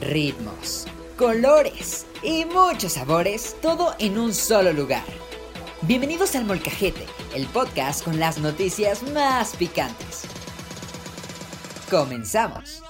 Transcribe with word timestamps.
ritmos, 0.00 0.86
colores 1.16 2.06
y 2.22 2.44
muchos 2.44 2.92
sabores, 2.92 3.56
todo 3.62 3.94
en 3.98 4.18
un 4.18 4.34
solo 4.34 4.72
lugar. 4.72 5.04
Bienvenidos 5.82 6.34
al 6.34 6.44
Molcajete, 6.44 7.04
el 7.34 7.46
podcast 7.46 8.04
con 8.04 8.18
las 8.18 8.38
noticias 8.38 9.02
más 9.14 9.56
picantes. 9.56 10.22
Comenzamos. 11.90 12.82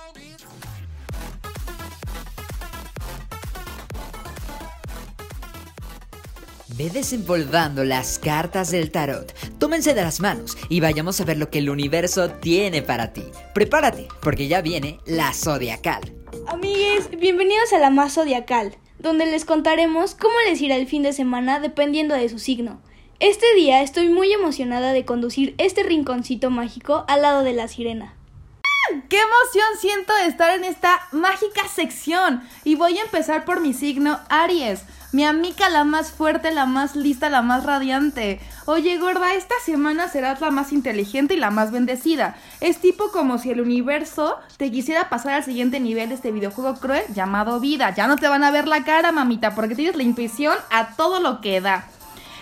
Ve 6.77 6.91
desempolvando 6.91 7.85
las 7.85 8.19
cartas 8.19 8.71
del 8.71 8.91
tarot. 8.91 9.35
Tómense 9.59 9.95
de 9.95 10.03
las 10.03 10.21
manos 10.21 10.59
y 10.69 10.81
vayamos 10.81 11.19
a 11.21 11.25
ver 11.25 11.39
lo 11.39 11.49
que 11.49 11.61
el 11.61 11.71
universo 11.71 12.29
tiene 12.29 12.83
para 12.83 13.15
ti. 13.15 13.25
Prepárate, 13.55 14.09
porque 14.21 14.47
ya 14.47 14.61
viene 14.61 15.01
la 15.07 15.33
zodiacal. 15.33 16.17
Amigues, 16.49 17.11
bienvenidos 17.11 17.73
a 17.73 17.79
la 17.79 17.91
más 17.91 18.15
zodiacal, 18.15 18.77
donde 19.01 19.27
les 19.27 19.45
contaremos 19.45 20.15
cómo 20.15 20.35
les 20.47 20.61
irá 20.63 20.77
el 20.77 20.87
fin 20.87 21.03
de 21.03 21.13
semana 21.13 21.59
dependiendo 21.59 22.15
de 22.15 22.29
su 22.29 22.39
signo. 22.39 22.81
Este 23.19 23.47
día 23.57 23.83
estoy 23.83 24.09
muy 24.11 24.33
emocionada 24.33 24.93
de 24.93 25.05
conducir 25.05 25.57
este 25.59 25.83
rinconcito 25.83 26.51
mágico 26.51 27.05
al 27.09 27.23
lado 27.23 27.43
de 27.43 27.53
la 27.53 27.67
sirena. 27.67 28.15
¡Qué 29.09 29.19
emoción 29.19 29.67
siento 29.81 30.15
de 30.15 30.27
estar 30.27 30.57
en 30.57 30.65
esta 30.65 31.01
mágica 31.11 31.67
sección! 31.67 32.43
Y 32.63 32.77
voy 32.77 32.99
a 32.99 33.03
empezar 33.03 33.45
por 33.45 33.61
mi 33.61 33.73
signo 33.73 34.21
Aries. 34.29 34.85
Mi 35.13 35.25
amiga 35.25 35.69
la 35.69 35.85
más 35.85 36.11
fuerte, 36.11 36.51
la 36.51 36.67
más 36.67 36.97
lista, 36.97 37.31
la 37.31 37.41
más 37.41 37.65
radiante. 37.65 38.41
Oye, 38.67 38.99
gorda, 38.99 39.35
esta 39.35 39.55
semana 39.65 40.09
serás 40.09 40.41
la 40.41 40.51
más 40.51 40.73
inteligente 40.73 41.35
y 41.35 41.39
la 41.39 41.51
más 41.51 41.71
bendecida. 41.71 42.37
Es 42.61 42.79
tipo 42.79 43.11
como 43.13 43.39
si 43.39 43.51
el 43.51 43.61
universo 43.61 44.37
te 44.57 44.71
quisiera 44.71 45.09
pasar 45.09 45.35
al 45.35 45.45
siguiente 45.45 45.79
nivel 45.79 46.09
de 46.09 46.17
este 46.17 46.33
videojuego 46.33 46.75
cruel 46.75 47.05
llamado 47.15 47.61
vida. 47.61 47.95
Ya 47.95 48.09
no 48.09 48.17
te 48.17 48.29
van 48.29 48.43
a 48.43 48.51
ver 48.51 48.67
la 48.67 48.85
cara, 48.85 49.13
mamita, 49.13 49.55
porque 49.55 49.77
tienes 49.77 49.97
la 49.97 50.03
intuición 50.03 50.57
a 50.71 50.97
todo 50.97 51.21
lo 51.21 51.41
que 51.41 51.61
da. 51.61 51.87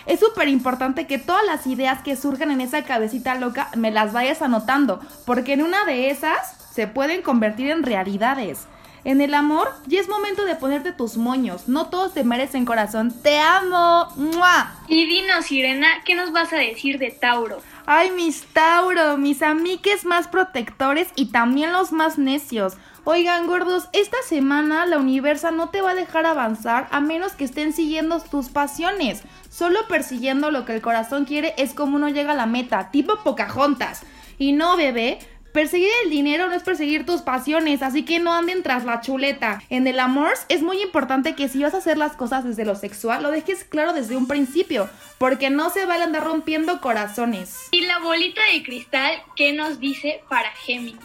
Es 0.07 0.19
súper 0.19 0.47
importante 0.47 1.07
que 1.07 1.19
todas 1.19 1.45
las 1.45 1.65
ideas 1.67 2.01
que 2.01 2.15
surjan 2.15 2.51
en 2.51 2.61
esa 2.61 2.83
cabecita 2.83 3.35
loca 3.35 3.69
me 3.75 3.91
las 3.91 4.11
vayas 4.11 4.41
anotando, 4.41 4.99
porque 5.25 5.53
en 5.53 5.63
una 5.63 5.85
de 5.85 6.09
esas 6.09 6.55
se 6.73 6.87
pueden 6.87 7.21
convertir 7.21 7.69
en 7.71 7.83
realidades. 7.83 8.67
En 9.05 9.21
el 9.21 9.35
amor, 9.35 9.71
ya 9.85 9.99
es 10.01 10.09
momento 10.09 10.45
de 10.45 10.55
ponerte 10.55 10.91
tus 10.91 11.15
moños. 11.15 11.67
No 11.67 11.89
todos 11.89 12.15
te 12.15 12.23
merecen 12.23 12.65
corazón. 12.65 13.13
¡Te 13.21 13.37
amo! 13.37 14.07
¡Mua! 14.15 14.73
Y 14.87 15.05
dinos, 15.05 15.45
Sirena, 15.45 15.87
¿qué 16.03 16.15
nos 16.15 16.31
vas 16.31 16.51
a 16.53 16.57
decir 16.57 16.97
de 16.97 17.11
Tauro? 17.11 17.61
Ay, 17.85 18.09
mis 18.09 18.41
Tauro, 18.47 19.15
mis 19.17 19.43
amiques 19.43 20.05
más 20.05 20.27
protectores 20.27 21.09
y 21.15 21.27
también 21.27 21.71
los 21.71 21.91
más 21.91 22.17
necios. 22.17 22.77
Oigan, 23.03 23.45
gordos, 23.45 23.89
esta 23.93 24.17
semana 24.27 24.87
la 24.87 24.97
universa 24.97 25.51
no 25.51 25.69
te 25.69 25.81
va 25.81 25.91
a 25.91 25.95
dejar 25.95 26.25
avanzar 26.25 26.87
a 26.89 26.99
menos 26.99 27.33
que 27.33 27.43
estén 27.43 27.73
siguiendo 27.73 28.19
tus 28.21 28.49
pasiones. 28.49 29.21
Solo 29.51 29.87
persiguiendo 29.87 30.49
lo 30.49 30.65
que 30.65 30.73
el 30.73 30.81
corazón 30.81 31.25
quiere 31.25 31.53
es 31.59 31.75
como 31.75 31.97
uno 31.97 32.09
llega 32.09 32.31
a 32.31 32.35
la 32.35 32.47
meta, 32.47 32.89
tipo 32.89 33.17
Pocahontas. 33.23 34.01
Y 34.39 34.53
no, 34.53 34.75
bebé, 34.75 35.19
Perseguir 35.55 35.87
el 36.03 36.09
dinero 36.09 36.49
no 36.49 36.53
es 36.53 36.63
perseguir 36.63 37.05
tus 37.05 37.21
pasiones, 37.21 37.81
así 37.81 38.03
que 38.03 38.19
no 38.19 38.33
anden 38.33 38.61
tras 38.61 38.83
la 38.83 38.99
chuleta. 38.99 39.63
En 39.69 39.87
el 39.87 40.01
amor 40.01 40.33
es 40.49 40.61
muy 40.61 40.81
importante 40.81 41.33
que 41.33 41.47
si 41.47 41.63
vas 41.63 41.73
a 41.73 41.77
hacer 41.77 41.97
las 41.97 42.17
cosas 42.17 42.43
desde 42.43 42.65
lo 42.65 42.75
sexual, 42.75 43.23
lo 43.23 43.31
dejes 43.31 43.63
claro 43.63 43.93
desde 43.93 44.17
un 44.17 44.27
principio, 44.27 44.89
porque 45.17 45.49
no 45.49 45.69
se 45.69 45.85
vale 45.85 46.03
andar 46.03 46.25
rompiendo 46.25 46.81
corazones. 46.81 47.69
Y 47.71 47.85
la 47.85 47.99
bolita 47.99 48.41
de 48.51 48.63
cristal, 48.63 49.13
¿qué 49.37 49.53
nos 49.53 49.79
dice 49.79 50.21
para 50.27 50.51
Géminis? 50.51 50.99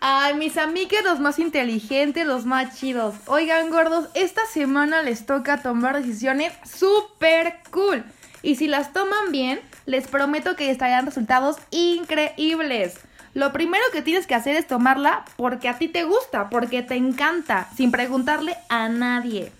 Ay, 0.00 0.32
mis 0.36 0.56
amigos, 0.56 1.04
los 1.04 1.20
más 1.20 1.38
inteligentes, 1.38 2.26
los 2.26 2.46
más 2.46 2.80
chidos. 2.80 3.16
Oigan, 3.26 3.68
gordos, 3.68 4.08
esta 4.14 4.46
semana 4.46 5.02
les 5.02 5.26
toca 5.26 5.60
tomar 5.60 6.02
decisiones 6.02 6.54
súper 6.64 7.58
cool. 7.70 8.06
Y 8.42 8.54
si 8.54 8.68
las 8.68 8.94
toman 8.94 9.32
bien, 9.32 9.60
les 9.84 10.08
prometo 10.08 10.56
que 10.56 10.70
estarán 10.70 11.04
resultados 11.04 11.58
increíbles. 11.70 12.98
Lo 13.34 13.52
primero 13.52 13.82
que 13.92 14.02
tienes 14.02 14.26
que 14.26 14.34
hacer 14.34 14.56
es 14.56 14.66
tomarla 14.66 15.24
porque 15.36 15.68
a 15.68 15.78
ti 15.78 15.88
te 15.88 16.04
gusta, 16.04 16.50
porque 16.50 16.82
te 16.82 16.96
encanta, 16.96 17.68
sin 17.74 17.90
preguntarle 17.90 18.56
a 18.68 18.88
nadie. 18.88 19.52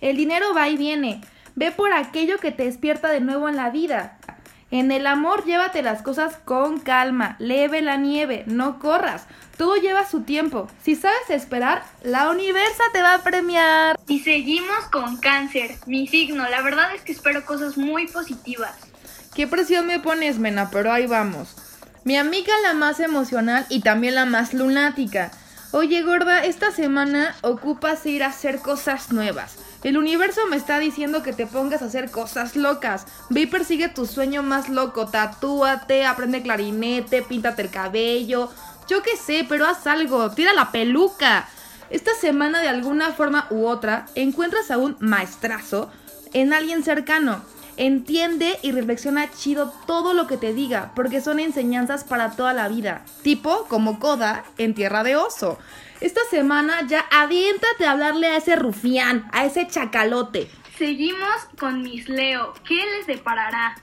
El 0.00 0.16
dinero 0.16 0.54
va 0.54 0.68
y 0.68 0.76
viene. 0.76 1.20
Ve 1.54 1.70
por 1.70 1.92
aquello 1.92 2.38
que 2.38 2.52
te 2.52 2.64
despierta 2.64 3.08
de 3.08 3.20
nuevo 3.20 3.48
en 3.48 3.56
la 3.56 3.68
vida. 3.68 4.18
En 4.70 4.92
el 4.92 5.06
amor 5.06 5.44
llévate 5.44 5.82
las 5.82 6.02
cosas 6.02 6.36
con 6.44 6.78
calma, 6.78 7.36
leve 7.38 7.82
la 7.82 7.96
nieve, 7.96 8.44
no 8.46 8.78
corras. 8.78 9.26
Todo 9.56 9.76
lleva 9.76 10.06
su 10.06 10.22
tiempo. 10.22 10.68
Si 10.82 10.94
sabes 10.94 11.30
esperar, 11.30 11.82
la 12.02 12.30
universa 12.30 12.84
te 12.92 13.02
va 13.02 13.14
a 13.14 13.22
premiar. 13.22 13.98
Y 14.06 14.20
seguimos 14.20 14.84
con 14.90 15.16
cáncer, 15.18 15.76
mi 15.86 16.06
signo. 16.06 16.48
La 16.48 16.62
verdad 16.62 16.94
es 16.94 17.02
que 17.02 17.12
espero 17.12 17.44
cosas 17.44 17.76
muy 17.76 18.06
positivas. 18.08 18.74
¿Qué 19.34 19.46
presión 19.46 19.86
me 19.86 20.00
pones, 20.00 20.38
Mena? 20.38 20.70
Pero 20.70 20.92
ahí 20.92 21.06
vamos. 21.06 21.67
Mi 22.04 22.16
amiga 22.16 22.52
la 22.62 22.74
más 22.74 23.00
emocional 23.00 23.66
y 23.68 23.80
también 23.80 24.14
la 24.14 24.24
más 24.24 24.54
lunática. 24.54 25.30
Oye 25.72 26.02
gorda, 26.02 26.44
esta 26.44 26.70
semana 26.70 27.34
ocupas 27.42 28.06
ir 28.06 28.22
a 28.22 28.28
hacer 28.28 28.60
cosas 28.60 29.12
nuevas. 29.12 29.56
El 29.84 29.98
universo 29.98 30.40
me 30.48 30.56
está 30.56 30.78
diciendo 30.78 31.22
que 31.22 31.32
te 31.32 31.46
pongas 31.46 31.82
a 31.82 31.86
hacer 31.86 32.10
cosas 32.10 32.56
locas. 32.56 33.04
Ve 33.28 33.42
y 33.42 33.46
persigue 33.46 33.88
tu 33.88 34.06
sueño 34.06 34.42
más 34.42 34.68
loco. 34.68 35.08
Tatúate, 35.08 36.06
aprende 36.06 36.42
clarinete, 36.42 37.22
píntate 37.22 37.62
el 37.62 37.70
cabello. 37.70 38.50
Yo 38.88 39.02
qué 39.02 39.16
sé, 39.16 39.44
pero 39.48 39.66
haz 39.66 39.86
algo. 39.86 40.30
Tira 40.30 40.54
la 40.54 40.72
peluca. 40.72 41.48
Esta 41.90 42.14
semana 42.14 42.60
de 42.60 42.68
alguna 42.68 43.12
forma 43.12 43.46
u 43.50 43.66
otra 43.66 44.06
encuentras 44.14 44.70
a 44.70 44.78
un 44.78 44.96
maestrazo 45.00 45.90
en 46.32 46.52
alguien 46.52 46.82
cercano. 46.82 47.42
Entiende 47.78 48.58
y 48.62 48.72
reflexiona 48.72 49.30
chido 49.30 49.72
todo 49.86 50.12
lo 50.12 50.26
que 50.26 50.36
te 50.36 50.52
diga, 50.52 50.90
porque 50.96 51.20
son 51.20 51.38
enseñanzas 51.38 52.02
para 52.02 52.32
toda 52.32 52.52
la 52.52 52.66
vida. 52.66 53.04
Tipo 53.22 53.66
como 53.68 54.00
Coda 54.00 54.42
en 54.58 54.74
Tierra 54.74 55.04
de 55.04 55.14
Oso. 55.14 55.60
Esta 56.00 56.20
semana 56.28 56.84
ya 56.88 57.04
aviéntate 57.12 57.86
a 57.86 57.92
hablarle 57.92 58.26
a 58.26 58.36
ese 58.36 58.56
rufián, 58.56 59.28
a 59.30 59.44
ese 59.44 59.68
chacalote. 59.68 60.50
Seguimos 60.76 61.36
con 61.56 61.82
mis 61.82 62.08
Leo. 62.08 62.52
¿Qué 62.66 62.82
les 62.96 63.06
deparará? 63.06 63.76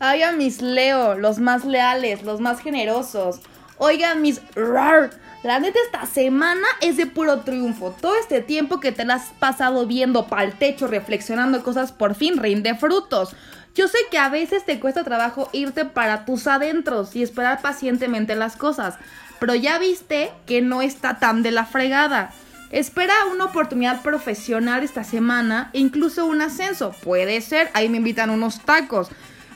Ay, 0.00 0.22
a 0.22 0.32
mis 0.32 0.60
Leo, 0.60 1.14
los 1.14 1.38
más 1.38 1.64
leales, 1.64 2.24
los 2.24 2.40
más 2.40 2.60
generosos. 2.60 3.40
Oigan, 3.76 4.20
mis 4.20 4.42
rar, 4.56 5.10
la 5.42 5.60
neta 5.60 5.78
esta 5.84 6.06
semana 6.06 6.66
es 6.80 6.96
de 6.96 7.06
puro 7.06 7.40
triunfo. 7.40 7.94
Todo 8.00 8.16
este 8.16 8.40
tiempo 8.40 8.80
que 8.80 8.92
te 8.92 9.04
la 9.04 9.14
has 9.14 9.26
pasado 9.38 9.86
viendo 9.86 10.26
pa'l 10.26 10.52
techo, 10.58 10.88
reflexionando 10.88 11.62
cosas, 11.62 11.92
por 11.92 12.14
fin 12.14 12.38
rinde 12.38 12.74
frutos. 12.74 13.36
Yo 13.74 13.86
sé 13.86 13.98
que 14.10 14.18
a 14.18 14.28
veces 14.28 14.64
te 14.64 14.80
cuesta 14.80 15.04
trabajo 15.04 15.48
irte 15.52 15.84
para 15.84 16.24
tus 16.24 16.48
adentros 16.48 17.14
y 17.14 17.22
esperar 17.22 17.62
pacientemente 17.62 18.34
las 18.34 18.56
cosas, 18.56 18.96
pero 19.38 19.54
ya 19.54 19.78
viste 19.78 20.32
que 20.46 20.60
no 20.60 20.82
está 20.82 21.20
tan 21.20 21.44
de 21.44 21.52
la 21.52 21.64
fregada. 21.64 22.32
Espera 22.70 23.14
una 23.32 23.44
oportunidad 23.44 24.02
profesional 24.02 24.82
esta 24.82 25.04
semana, 25.04 25.70
incluso 25.72 26.26
un 26.26 26.42
ascenso. 26.42 26.92
Puede 27.04 27.40
ser, 27.40 27.70
ahí 27.72 27.88
me 27.88 27.98
invitan 27.98 28.30
unos 28.30 28.60
tacos. 28.60 29.08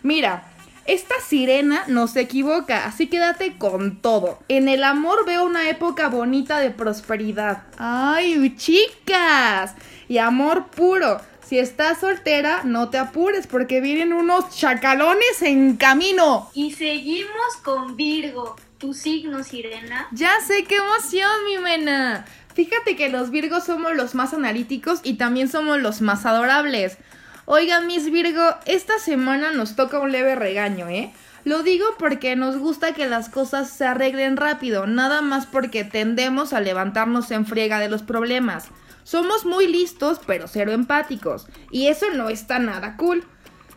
Mira, 0.04 0.44
esta 0.87 1.15
sirena 1.26 1.84
no 1.87 2.09
se 2.09 2.20
equivoca, 2.20 2.87
así 2.87 3.06
quédate 3.06 3.56
con 3.56 4.00
todo. 4.00 4.41
En 4.48 4.69
el 4.69 4.82
amor 4.84 5.25
veo 5.26 5.44
una 5.44 5.69
época 5.69 6.09
bonita 6.09 6.59
de 6.59 6.70
prosperidad. 6.70 7.65
¡Ay, 7.78 8.54
chicas! 8.56 9.75
Y 10.09 10.19
amor 10.19 10.66
puro. 10.66 11.20
Si 11.47 11.59
estás 11.59 12.00
soltera, 12.00 12.62
no 12.65 12.88
te 12.88 12.98
apures 12.98 13.47
porque 13.47 13.81
vienen 13.81 14.12
unos 14.12 14.56
chacalones 14.56 15.43
en 15.43 15.76
camino. 15.76 16.50
Y 16.54 16.72
seguimos 16.72 17.56
con 17.62 17.97
Virgo. 17.97 18.56
¿Tu 18.78 18.94
signo, 18.94 19.44
Sirena? 19.44 20.09
Ya 20.10 20.32
sé 20.44 20.64
qué 20.64 20.76
emoción, 20.76 21.31
mi 21.47 21.59
mena. 21.59 22.25
Fíjate 22.54 22.97
que 22.97 23.09
los 23.09 23.31
Virgos 23.31 23.64
somos 23.64 23.94
los 23.94 24.14
más 24.14 24.35
analíticos 24.35 25.00
y 25.05 25.14
también 25.14 25.49
somos 25.49 25.81
los 25.81 26.00
más 26.00 26.26
adorables. 26.26 26.99
Oigan, 27.44 27.89
Miss 27.89 28.09
Virgo, 28.09 28.55
esta 28.67 29.00
semana 29.00 29.50
nos 29.50 29.75
toca 29.75 29.99
un 29.99 30.12
leve 30.12 30.37
regaño, 30.37 30.89
¿eh? 30.89 31.12
Lo 31.44 31.65
digo 31.65 31.85
porque 31.99 32.37
nos 32.37 32.56
gusta 32.56 32.94
que 32.94 33.09
las 33.09 33.29
cosas 33.29 33.69
se 33.69 33.85
arreglen 33.85 34.37
rápido, 34.37 34.87
nada 34.87 35.23
más 35.23 35.47
porque 35.47 35.83
tendemos 35.83 36.53
a 36.53 36.61
levantarnos 36.61 37.33
en 37.33 37.44
friega 37.44 37.81
de 37.81 37.89
los 37.89 38.05
problemas. 38.05 38.67
Somos 39.03 39.44
muy 39.44 39.67
listos, 39.67 40.21
pero 40.25 40.47
cero 40.47 40.71
empáticos, 40.71 41.49
y 41.73 41.89
eso 41.89 42.06
no 42.15 42.29
está 42.29 42.61
nada 42.61 42.97
cool. 42.97 43.25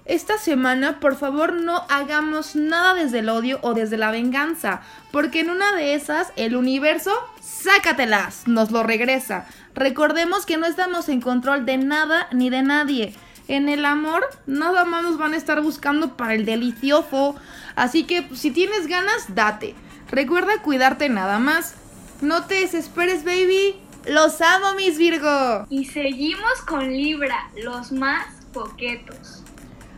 Esta 0.06 0.38
semana, 0.38 1.00
por 1.00 1.16
favor, 1.16 1.54
no 1.54 1.84
hagamos 1.90 2.56
nada 2.56 2.94
desde 2.94 3.20
el 3.20 3.30
odio 3.30 3.58
o 3.64 3.74
desde 3.74 3.98
la 3.98 4.12
venganza, 4.12 4.82
porque 5.12 5.40
en 5.40 5.50
una 5.50 5.72
de 5.72 5.96
esas, 5.96 6.32
el 6.36 6.56
universo, 6.56 7.12
sácatelas, 7.42 8.48
nos 8.48 8.70
lo 8.70 8.84
regresa. 8.84 9.48
Recordemos 9.74 10.46
que 10.46 10.58
no 10.58 10.68
estamos 10.68 11.10
en 11.10 11.22
control 11.22 11.66
de 11.66 11.78
nada 11.78 12.28
ni 12.32 12.52
de 12.52 12.62
nadie. 12.62 13.16
En 13.48 13.70
el 13.70 13.86
amor, 13.86 14.26
nada 14.48 14.86
más 14.86 15.04
nos 15.04 15.18
van 15.18 15.34
a 15.34 15.38
estar 15.38 15.62
buscando 15.62 16.18
para 16.18 16.34
el 16.34 16.46
delicioso. 16.46 17.36
Así 17.76 18.04
que 18.04 18.24
pues, 18.24 18.40
si 18.40 18.52
tienes 18.52 18.88
ganas, 18.88 19.36
date. 19.36 19.76
Recuerda 20.10 20.62
cuidarte 20.62 21.10
nada 21.10 21.40
más. 21.40 21.76
No 22.22 22.46
te 22.46 22.56
desesperes, 22.56 23.24
baby. 23.24 23.76
Los 24.08 24.42
amo, 24.42 24.74
mis 24.76 24.98
Virgo. 24.98 25.66
Y 25.70 25.86
seguimos 25.86 26.62
con 26.68 26.92
Libra, 26.92 27.50
los 27.64 27.92
más 27.92 28.28
coquetos. 28.54 29.45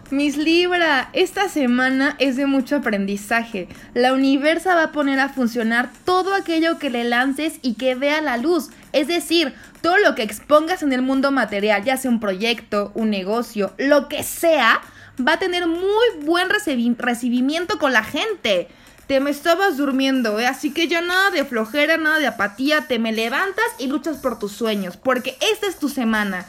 Mis 0.09 0.37
Libra, 0.37 1.09
esta 1.11 1.49
semana 1.49 2.15
es 2.17 2.37
de 2.37 2.45
mucho 2.45 2.77
aprendizaje. 2.77 3.67
La 3.93 4.13
universa 4.13 4.73
va 4.73 4.83
a 4.83 4.91
poner 4.93 5.19
a 5.19 5.27
funcionar 5.27 5.89
todo 6.05 6.33
aquello 6.33 6.79
que 6.79 6.89
le 6.89 7.03
lances 7.03 7.59
y 7.61 7.73
que 7.73 7.93
vea 7.95 8.21
la 8.21 8.37
luz. 8.37 8.69
Es 8.93 9.09
decir, 9.09 9.53
todo 9.81 9.97
lo 9.97 10.15
que 10.15 10.23
expongas 10.23 10.81
en 10.81 10.93
el 10.93 11.01
mundo 11.01 11.31
material, 11.31 11.83
ya 11.83 11.97
sea 11.97 12.09
un 12.09 12.21
proyecto, 12.21 12.93
un 12.95 13.09
negocio, 13.09 13.73
lo 13.77 14.07
que 14.07 14.23
sea, 14.23 14.79
va 15.19 15.33
a 15.33 15.39
tener 15.39 15.67
muy 15.67 16.23
buen 16.23 16.47
recibimiento 16.49 17.77
con 17.77 17.91
la 17.91 18.05
gente. 18.05 18.69
Te 19.07 19.19
me 19.19 19.29
estabas 19.29 19.75
durmiendo, 19.75 20.39
¿eh? 20.39 20.47
así 20.47 20.71
que 20.71 20.87
ya 20.87 21.01
nada 21.01 21.31
de 21.31 21.43
flojera, 21.43 21.97
nada 21.97 22.19
de 22.19 22.27
apatía, 22.27 22.87
te 22.87 22.97
me 22.97 23.11
levantas 23.11 23.65
y 23.77 23.87
luchas 23.87 24.17
por 24.17 24.39
tus 24.39 24.53
sueños, 24.53 24.95
porque 24.95 25.37
esta 25.51 25.67
es 25.67 25.79
tu 25.79 25.89
semana. 25.89 26.45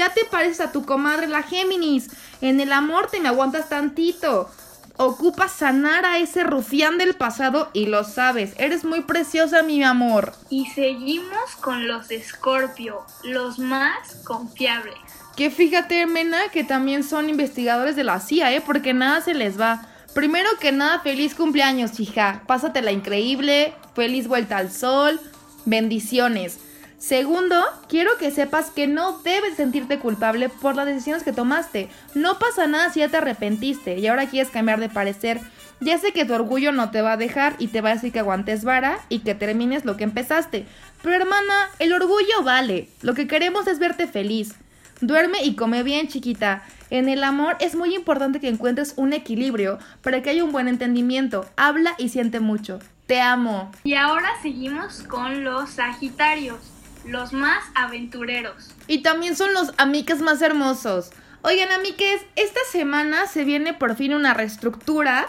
Ya 0.00 0.14
te 0.14 0.24
pareces 0.24 0.60
a 0.60 0.72
tu 0.72 0.86
comadre 0.86 1.28
la 1.28 1.42
Géminis. 1.42 2.08
En 2.40 2.58
el 2.58 2.72
amor 2.72 3.08
te 3.10 3.20
me 3.20 3.28
aguantas 3.28 3.68
tantito. 3.68 4.48
Ocupas 4.96 5.52
sanar 5.52 6.06
a 6.06 6.16
ese 6.16 6.42
rufián 6.42 6.96
del 6.96 7.12
pasado 7.12 7.68
y 7.74 7.84
lo 7.84 8.02
sabes. 8.04 8.54
Eres 8.56 8.82
muy 8.82 9.02
preciosa, 9.02 9.62
mi 9.62 9.84
amor. 9.84 10.32
Y 10.48 10.64
seguimos 10.70 11.54
con 11.60 11.86
los 11.86 12.10
Escorpio, 12.10 13.04
los 13.24 13.58
más 13.58 14.14
confiables. 14.24 14.96
Que 15.36 15.50
fíjate, 15.50 16.06
Mena, 16.06 16.48
que 16.50 16.64
también 16.64 17.04
son 17.04 17.28
investigadores 17.28 17.94
de 17.94 18.04
la 18.04 18.20
CIA, 18.20 18.54
¿eh? 18.54 18.62
Porque 18.64 18.94
nada 18.94 19.20
se 19.20 19.34
les 19.34 19.60
va. 19.60 19.86
Primero 20.14 20.48
que 20.62 20.72
nada, 20.72 21.00
feliz 21.00 21.34
cumpleaños, 21.34 22.00
hija. 22.00 22.42
Pásatela 22.46 22.90
increíble. 22.90 23.74
Feliz 23.94 24.28
vuelta 24.28 24.56
al 24.56 24.72
sol. 24.72 25.20
Bendiciones. 25.66 26.58
Segundo, 27.00 27.56
quiero 27.88 28.18
que 28.18 28.30
sepas 28.30 28.70
que 28.70 28.86
no 28.86 29.20
debes 29.22 29.56
sentirte 29.56 29.98
culpable 29.98 30.50
por 30.50 30.76
las 30.76 30.84
decisiones 30.84 31.22
que 31.22 31.32
tomaste. 31.32 31.88
No 32.14 32.38
pasa 32.38 32.66
nada 32.66 32.92
si 32.92 33.00
ya 33.00 33.08
te 33.08 33.16
arrepentiste 33.16 33.98
y 33.98 34.06
ahora 34.06 34.28
quieres 34.28 34.50
cambiar 34.50 34.80
de 34.80 34.90
parecer. 34.90 35.40
Ya 35.80 35.96
sé 35.96 36.12
que 36.12 36.26
tu 36.26 36.34
orgullo 36.34 36.72
no 36.72 36.90
te 36.90 37.00
va 37.00 37.12
a 37.12 37.16
dejar 37.16 37.56
y 37.58 37.68
te 37.68 37.80
va 37.80 37.88
a 37.88 37.94
decir 37.94 38.12
que 38.12 38.18
aguantes 38.18 38.64
vara 38.64 38.98
y 39.08 39.20
que 39.20 39.34
termines 39.34 39.86
lo 39.86 39.96
que 39.96 40.04
empezaste. 40.04 40.66
Pero 41.02 41.16
hermana, 41.16 41.70
el 41.78 41.94
orgullo 41.94 42.42
vale. 42.44 42.90
Lo 43.00 43.14
que 43.14 43.26
queremos 43.26 43.66
es 43.66 43.78
verte 43.78 44.06
feliz. 44.06 44.56
Duerme 45.00 45.42
y 45.42 45.56
come 45.56 45.82
bien, 45.82 46.06
chiquita. 46.06 46.64
En 46.90 47.08
el 47.08 47.24
amor 47.24 47.56
es 47.60 47.76
muy 47.76 47.94
importante 47.94 48.40
que 48.40 48.48
encuentres 48.48 48.92
un 48.96 49.14
equilibrio 49.14 49.78
para 50.02 50.20
que 50.20 50.28
haya 50.28 50.44
un 50.44 50.52
buen 50.52 50.68
entendimiento. 50.68 51.46
Habla 51.56 51.94
y 51.96 52.10
siente 52.10 52.40
mucho. 52.40 52.78
Te 53.06 53.22
amo. 53.22 53.72
Y 53.84 53.94
ahora 53.94 54.28
seguimos 54.42 55.02
con 55.04 55.44
los 55.44 55.70
Sagitarios 55.70 56.58
los 57.04 57.32
más 57.32 57.62
aventureros. 57.74 58.70
Y 58.86 59.02
también 59.02 59.36
son 59.36 59.52
los 59.54 59.72
amiques 59.78 60.20
más 60.20 60.42
hermosos. 60.42 61.10
Oigan, 61.42 61.70
amiques, 61.72 62.20
esta 62.36 62.60
semana 62.70 63.26
se 63.26 63.44
viene 63.44 63.72
por 63.72 63.96
fin 63.96 64.14
una 64.14 64.34
reestructura 64.34 65.28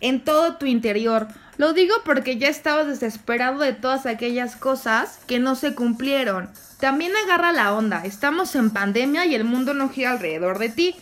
en 0.00 0.24
todo 0.24 0.56
tu 0.56 0.66
interior. 0.66 1.28
Lo 1.56 1.72
digo 1.72 1.94
porque 2.04 2.38
ya 2.38 2.48
estabas 2.48 2.86
desesperado 2.86 3.58
de 3.58 3.72
todas 3.72 4.06
aquellas 4.06 4.54
cosas 4.54 5.18
que 5.26 5.40
no 5.40 5.56
se 5.56 5.74
cumplieron. 5.74 6.48
También 6.78 7.12
agarra 7.24 7.50
la 7.50 7.74
onda, 7.74 8.04
estamos 8.04 8.54
en 8.54 8.70
pandemia 8.70 9.26
y 9.26 9.34
el 9.34 9.42
mundo 9.42 9.74
no 9.74 9.88
gira 9.88 10.12
alrededor 10.12 10.58
de 10.60 10.68
ti 10.68 10.94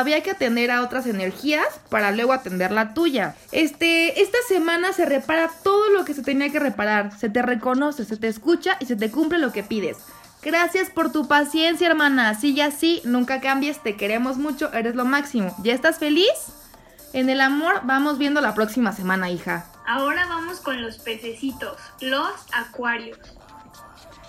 había 0.00 0.22
que 0.22 0.30
atender 0.30 0.70
a 0.70 0.82
otras 0.82 1.06
energías 1.06 1.66
para 1.90 2.12
luego 2.12 2.32
atender 2.32 2.72
la 2.72 2.94
tuya. 2.94 3.34
Este, 3.52 4.22
esta 4.22 4.38
semana 4.48 4.94
se 4.94 5.04
repara 5.04 5.50
todo 5.62 5.90
lo 5.90 6.06
que 6.06 6.14
se 6.14 6.22
tenía 6.22 6.50
que 6.50 6.58
reparar, 6.58 7.16
se 7.18 7.28
te 7.28 7.42
reconoce, 7.42 8.06
se 8.06 8.16
te 8.16 8.28
escucha 8.28 8.78
y 8.80 8.86
se 8.86 8.96
te 8.96 9.10
cumple 9.10 9.38
lo 9.38 9.52
que 9.52 9.62
pides. 9.62 9.98
Gracias 10.42 10.88
por 10.88 11.12
tu 11.12 11.28
paciencia, 11.28 11.86
hermana. 11.86 12.34
Sigue 12.34 12.62
así, 12.62 13.02
nunca 13.04 13.42
cambies, 13.42 13.82
te 13.82 13.96
queremos 13.96 14.38
mucho, 14.38 14.72
eres 14.72 14.94
lo 14.94 15.04
máximo. 15.04 15.54
¿Ya 15.62 15.74
estás 15.74 15.98
feliz? 15.98 16.32
En 17.12 17.28
el 17.28 17.42
amor 17.42 17.82
vamos 17.84 18.16
viendo 18.16 18.40
la 18.40 18.54
próxima 18.54 18.92
semana, 18.92 19.30
hija. 19.30 19.66
Ahora 19.86 20.26
vamos 20.26 20.60
con 20.60 20.80
los 20.80 20.98
pececitos, 21.00 21.76
los 22.00 22.32
acuarios. 22.52 23.18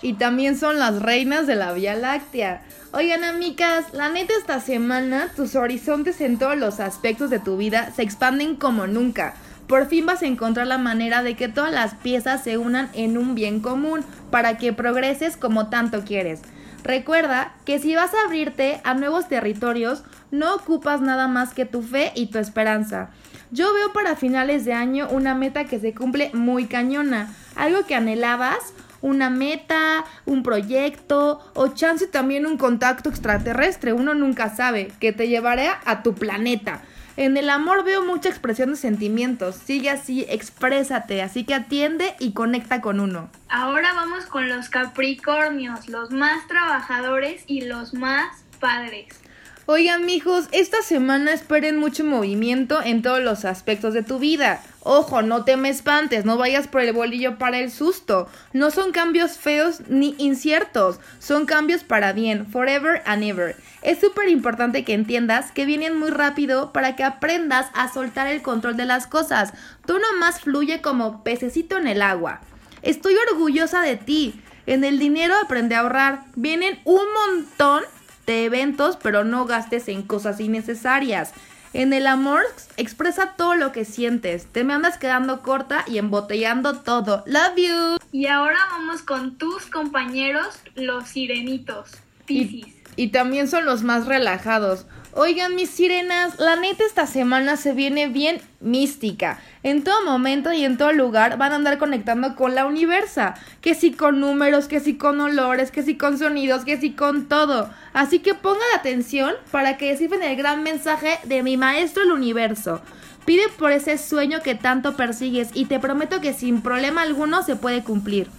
Y 0.02 0.16
también 0.16 0.60
son 0.60 0.78
las 0.78 1.02
reinas 1.02 1.48
de 1.48 1.56
la 1.56 1.72
Vía 1.72 1.96
Láctea. 1.96 2.66
Oigan, 2.96 3.24
amigas, 3.24 3.92
la 3.92 4.10
neta 4.10 4.34
esta 4.38 4.60
semana 4.60 5.32
tus 5.36 5.56
horizontes 5.56 6.22
en 6.22 6.38
todos 6.38 6.56
los 6.56 6.80
aspectos 6.80 7.32
de 7.32 7.40
tu 7.40 7.58
vida 7.58 7.92
se 7.96 8.04
expanden 8.04 8.56
como 8.56 8.86
nunca. 8.86 9.34
Por 9.66 9.88
fin 9.88 10.06
vas 10.06 10.22
a 10.22 10.28
encontrar 10.28 10.68
la 10.68 10.78
manera 10.78 11.24
de 11.24 11.36
que 11.36 11.48
todas 11.48 11.74
las 11.74 11.96
piezas 11.96 12.44
se 12.44 12.60
unan 12.60 12.92
en 12.94 13.18
un 13.18 13.34
bien 13.34 13.62
común 13.62 14.06
para 14.30 14.60
que 14.60 14.74
progreses 14.74 15.38
como 15.38 15.70
tanto 15.70 16.04
quieres. 16.06 16.42
Recuerda 16.84 17.56
que 17.66 17.80
si 17.80 17.96
vas 17.96 18.14
a 18.14 18.28
abrirte 18.28 18.80
a 18.84 18.94
nuevos 18.94 19.28
territorios, 19.28 20.04
no 20.30 20.54
ocupas 20.54 21.02
nada 21.02 21.28
más 21.28 21.56
que 21.56 21.66
tu 21.66 21.82
fe 21.82 22.12
y 22.14 22.28
tu 22.28 22.38
esperanza. 22.38 23.10
Yo 23.50 23.74
veo 23.74 23.92
para 23.92 24.16
finales 24.16 24.66
de 24.66 24.74
año 24.74 25.08
una 25.10 25.34
meta 25.34 25.66
que 25.66 25.80
se 25.80 25.96
cumple 25.96 26.30
muy 26.36 26.68
cañona, 26.68 27.34
algo 27.56 27.88
que 27.88 27.96
anhelabas 27.96 28.60
una 29.04 29.30
meta, 29.30 30.06
un 30.26 30.42
proyecto 30.42 31.40
o 31.54 31.68
chance 31.68 32.08
también 32.08 32.48
un 32.48 32.58
contacto 32.58 33.10
extraterrestre, 33.10 33.94
uno 33.94 34.16
nunca 34.16 34.56
sabe, 34.56 34.92
que 35.00 35.12
te 35.12 35.28
llevará 35.28 35.82
a 35.86 36.02
tu 36.02 36.16
planeta. 36.16 36.82
En 37.16 37.38
el 37.38 37.52
amor 37.52 37.84
veo 37.84 38.04
mucha 38.04 38.30
expresión 38.30 38.72
de 38.72 38.76
sentimientos. 38.76 39.56
Sigue 39.56 39.92
así, 39.92 40.26
exprésate, 40.30 41.22
así 41.22 41.44
que 41.44 41.54
atiende 41.54 42.16
y 42.20 42.32
conecta 42.32 42.82
con 42.82 43.00
uno. 43.00 43.30
Ahora 43.50 43.94
vamos 43.94 44.26
con 44.26 44.50
los 44.50 44.70
Capricornios, 44.70 45.90
los 45.90 46.10
más 46.10 46.48
trabajadores 46.48 47.44
y 47.46 47.62
los 47.62 47.94
más 47.94 48.44
padres. 48.60 49.20
Oigan, 49.66 50.06
mijos, 50.06 50.50
esta 50.52 50.82
semana 50.82 51.32
esperen 51.32 51.78
mucho 51.78 52.04
movimiento 52.04 52.82
en 52.84 53.02
todos 53.02 53.22
los 53.22 53.46
aspectos 53.46 53.94
de 53.94 54.04
tu 54.04 54.20
vida. 54.20 54.62
Ojo, 54.86 55.22
no 55.22 55.46
te 55.46 55.56
me 55.56 55.70
espantes, 55.70 56.26
no 56.26 56.38
vayas 56.38 56.68
por 56.68 56.82
el 56.82 56.92
bolillo 56.92 57.38
para 57.38 57.58
el 57.60 57.72
susto. 57.72 58.28
No 58.52 58.70
son 58.70 58.92
cambios 58.92 59.38
feos 59.38 59.80
ni 59.88 60.14
inciertos, 60.18 61.00
son 61.20 61.46
cambios 61.46 61.86
para 61.86 62.12
bien, 62.12 62.46
forever 62.48 63.02
and 63.06 63.24
ever. 63.24 63.56
Es 63.82 64.02
súper 64.02 64.28
importante 64.28 64.84
que 64.84 64.94
entiendas 64.94 65.54
que 65.54 65.66
vienen 65.66 65.98
muy 65.98 66.10
rápido 66.10 66.74
para 66.74 66.98
que 66.98 67.06
aprendas 67.06 67.68
a 67.74 67.94
soltar 67.94 68.28
el 68.28 68.42
control 68.42 68.76
de 68.76 68.84
las 68.84 69.08
cosas. 69.08 69.54
Tú 69.86 69.98
nomás 70.00 70.42
fluye 70.42 70.82
como 70.82 71.24
pececito 71.24 71.78
en 71.78 71.88
el 71.88 72.02
agua. 72.02 72.42
Estoy 72.82 73.16
orgullosa 73.32 73.82
de 73.82 73.96
ti. 73.96 74.42
En 74.66 74.84
el 74.84 75.00
dinero 75.00 75.34
aprende 75.42 75.76
a 75.76 75.80
ahorrar. 75.80 76.26
Vienen 76.36 76.80
un 76.84 77.06
montón 77.14 77.84
de 78.26 78.44
eventos, 78.46 78.98
pero 79.02 79.24
no 79.24 79.46
gastes 79.46 79.88
en 79.88 80.04
cosas 80.04 80.42
innecesarias. 80.42 81.32
En 81.74 81.92
el 81.92 82.06
amor, 82.06 82.44
expresa 82.78 83.34
todo 83.36 83.56
lo 83.56 83.72
que 83.72 83.84
sientes. 83.84 84.46
Te 84.46 84.64
me 84.64 84.74
andas 84.74 85.00
quedando 85.00 85.42
corta 85.42 85.84
y 85.88 85.98
embotellando 85.98 86.80
todo. 86.82 87.24
Love 87.26 87.56
you. 87.58 87.98
Y 88.12 88.28
ahora 88.28 88.60
vamos 88.70 89.02
con 89.02 89.38
tus 89.40 89.66
compañeros, 89.66 90.60
los 90.76 91.08
sirenitos. 91.08 91.90
Piscis. 92.28 92.73
Y 92.96 93.10
también 93.10 93.48
son 93.48 93.66
los 93.66 93.84
más 93.84 94.06
relajados. 94.06 94.86
Oigan, 95.16 95.54
mis 95.54 95.70
sirenas, 95.70 96.40
la 96.40 96.56
neta 96.56 96.84
esta 96.84 97.06
semana 97.06 97.56
se 97.56 97.74
viene 97.74 98.08
bien 98.08 98.42
mística. 98.62 99.40
En 99.62 99.84
todo 99.84 100.04
momento 100.04 100.52
y 100.52 100.66
en 100.66 100.76
todo 100.76 100.92
lugar 100.92 101.38
van 101.38 101.52
a 101.52 101.56
andar 101.56 101.78
conectando 101.78 102.36
con 102.36 102.56
la 102.56 102.66
universa. 102.66 103.36
Que 103.62 103.76
si 103.76 103.94
con 103.94 104.20
números, 104.20 104.68
que 104.68 104.80
si 104.80 104.98
con 104.98 105.22
olores, 105.22 105.70
que 105.70 105.84
si 105.84 105.98
con 105.98 106.18
sonidos, 106.18 106.66
que 106.66 106.78
si 106.78 106.94
con 106.94 107.28
todo. 107.28 107.70
Así 107.94 108.20
que 108.20 108.34
pongan 108.34 108.64
atención 108.76 109.36
para 109.52 109.78
que 109.78 109.92
descifren 109.92 110.24
el 110.24 110.36
gran 110.36 110.64
mensaje 110.64 111.20
de 111.26 111.44
mi 111.44 111.58
maestro 111.58 112.02
el 112.02 112.12
universo. 112.12 112.82
Pide 113.24 113.44
por 113.60 113.72
ese 113.72 114.00
sueño 114.00 114.42
que 114.42 114.56
tanto 114.56 114.98
persigues 114.98 115.50
y 115.54 115.66
te 115.66 115.80
prometo 115.80 116.22
que 116.22 116.34
sin 116.34 116.64
problema 116.64 117.04
alguno 117.04 117.44
se 117.44 117.56
puede 117.56 117.84
cumplir. 117.84 118.30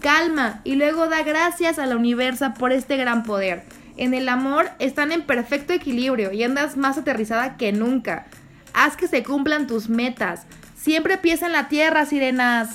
Calma 0.00 0.60
y 0.62 0.74
luego 0.74 1.08
da 1.08 1.22
gracias 1.22 1.78
a 1.78 1.86
la 1.86 1.96
universa 1.96 2.52
por 2.52 2.70
este 2.70 2.98
gran 2.98 3.22
poder 3.22 3.64
en 4.02 4.14
el 4.14 4.28
amor 4.28 4.68
están 4.80 5.12
en 5.12 5.22
perfecto 5.22 5.72
equilibrio 5.72 6.32
y 6.32 6.42
andas 6.42 6.76
más 6.76 6.98
aterrizada 6.98 7.56
que 7.56 7.70
nunca. 7.72 8.26
Haz 8.74 8.96
que 8.96 9.06
se 9.06 9.22
cumplan 9.22 9.68
tus 9.68 9.88
metas. 9.88 10.40
Siempre 10.76 11.18
piensa 11.18 11.46
en 11.46 11.52
la 11.52 11.68
tierra, 11.68 12.04
sirenas. 12.04 12.70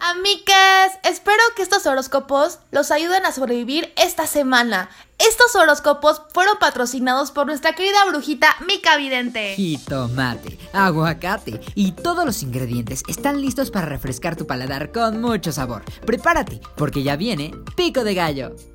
Amigas, 0.00 0.98
espero 1.04 1.40
que 1.54 1.62
estos 1.62 1.86
horóscopos 1.86 2.58
los 2.72 2.90
ayuden 2.90 3.24
a 3.24 3.30
sobrevivir 3.30 3.92
esta 3.96 4.26
semana. 4.26 4.88
Estos 5.18 5.54
horóscopos 5.54 6.22
fueron 6.34 6.58
patrocinados 6.58 7.30
por 7.30 7.46
nuestra 7.46 7.74
querida 7.74 8.04
brujita 8.08 8.48
Mica 8.66 8.96
Vidente. 8.96 9.54
Jitomate, 9.54 10.58
aguacate 10.72 11.60
y 11.76 11.92
todos 11.92 12.24
los 12.24 12.42
ingredientes 12.42 13.04
están 13.06 13.40
listos 13.40 13.70
para 13.70 13.86
refrescar 13.86 14.34
tu 14.34 14.48
paladar 14.48 14.90
con 14.90 15.20
mucho 15.20 15.52
sabor. 15.52 15.84
Prepárate, 16.04 16.60
porque 16.76 17.04
ya 17.04 17.14
viene 17.14 17.54
Pico 17.76 18.02
de 18.02 18.14
Gallo. 18.14 18.71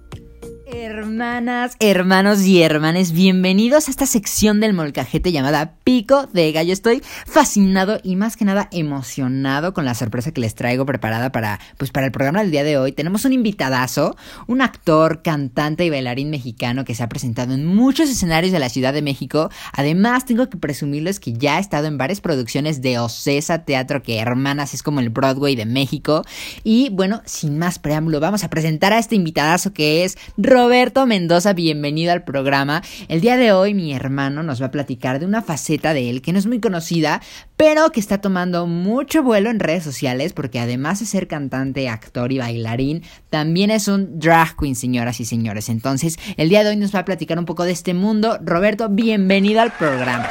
Hermanas, 0.70 1.78
hermanos 1.80 2.42
y 2.42 2.62
hermanes, 2.62 3.14
bienvenidos 3.14 3.88
a 3.88 3.92
esta 3.92 4.06
sección 4.06 4.60
del 4.60 4.74
molcajete 4.74 5.32
llamada 5.32 5.76
Pico 5.86 6.28
de 6.34 6.52
Gallo. 6.52 6.74
Estoy 6.74 7.02
fascinado 7.26 8.02
y 8.04 8.18
más 8.18 8.36
que 8.36 8.44
nada 8.44 8.68
emocionado 8.74 9.74
con 9.74 9.86
la 9.86 9.96
sorpresa 9.96 10.34
que 10.34 10.42
les 10.42 10.56
traigo 10.56 10.86
preparada 10.86 11.32
para, 11.32 11.62
pues, 11.78 11.92
para 11.92 12.08
el 12.08 12.12
programa 12.12 12.42
del 12.42 12.52
día 12.52 12.66
de 12.66 12.78
hoy. 12.78 12.92
Tenemos 12.92 13.24
un 13.24 13.32
invitadazo, 13.32 14.18
un 14.48 14.62
actor, 14.62 15.22
cantante 15.22 15.86
y 15.86 15.90
bailarín 15.90 16.30
mexicano 16.30 16.84
que 16.84 16.96
se 16.96 17.04
ha 17.04 17.08
presentado 17.08 17.54
en 17.54 17.66
muchos 17.66 18.10
escenarios 18.10 18.52
de 18.52 18.60
la 18.60 18.68
Ciudad 18.68 18.92
de 18.94 19.02
México. 19.02 19.50
Además, 19.72 20.26
tengo 20.26 20.50
que 20.50 20.58
presumirles 20.58 21.22
que 21.22 21.32
ya 21.32 21.56
ha 21.56 21.60
estado 21.60 21.88
en 21.88 21.98
varias 21.98 22.20
producciones 22.20 22.82
de 22.82 23.00
Ocesa 23.00 23.64
Teatro, 23.64 24.04
que 24.04 24.20
hermanas 24.20 24.74
es 24.74 24.84
como 24.84 25.00
el 25.00 25.12
Broadway 25.12 25.56
de 25.56 25.66
México. 25.66 26.26
Y 26.66 26.90
bueno, 26.90 27.22
sin 27.24 27.58
más 27.58 27.80
preámbulo, 27.80 28.20
vamos 28.20 28.44
a 28.44 28.50
presentar 28.50 28.92
a 28.92 29.00
este 29.00 29.16
invitadazo 29.16 29.72
que 29.72 30.04
es 30.04 30.18
Roberto 30.58 31.06
Mendoza, 31.06 31.54
bienvenido 31.54 32.12
al 32.12 32.24
programa. 32.24 32.82
El 33.10 33.22
día 33.22 33.38
de 33.38 33.52
hoy 33.52 33.76
mi 33.76 33.94
hermano 33.94 34.42
nos 34.42 34.60
va 34.60 34.66
a 34.66 34.72
platicar 34.72 35.20
de 35.20 35.28
una 35.28 35.44
faceta 35.44 35.94
de 35.94 36.10
él 36.10 36.24
que 36.24 36.34
no 36.34 36.40
es 36.40 36.48
muy 36.48 36.60
conocida, 36.60 37.22
pero 37.58 37.92
que 37.92 38.00
está 38.00 38.22
tomando 38.22 38.66
mucho 38.66 39.22
vuelo 39.22 39.52
en 39.52 39.60
redes 39.60 39.84
sociales 39.84 40.34
porque 40.34 40.60
además 40.60 41.00
de 41.00 41.06
ser 41.06 41.28
cantante, 41.28 41.90
actor 41.90 42.32
y 42.32 42.40
bailarín, 42.40 43.04
también 43.30 43.70
es 43.70 43.88
un 43.88 44.20
drag 44.20 44.58
queen, 44.58 44.76
señoras 44.76 45.20
y 45.20 45.26
señores. 45.26 45.70
Entonces, 45.70 46.18
el 46.38 46.50
día 46.50 46.64
de 46.64 46.72
hoy 46.72 46.78
nos 46.78 46.94
va 46.96 47.02
a 47.02 47.06
platicar 47.06 47.38
un 47.38 47.46
poco 47.46 47.64
de 47.64 47.74
este 47.74 47.94
mundo. 47.94 48.40
Roberto, 48.42 48.90
bienvenido 48.90 49.62
al 49.62 49.74
programa. 49.74 50.28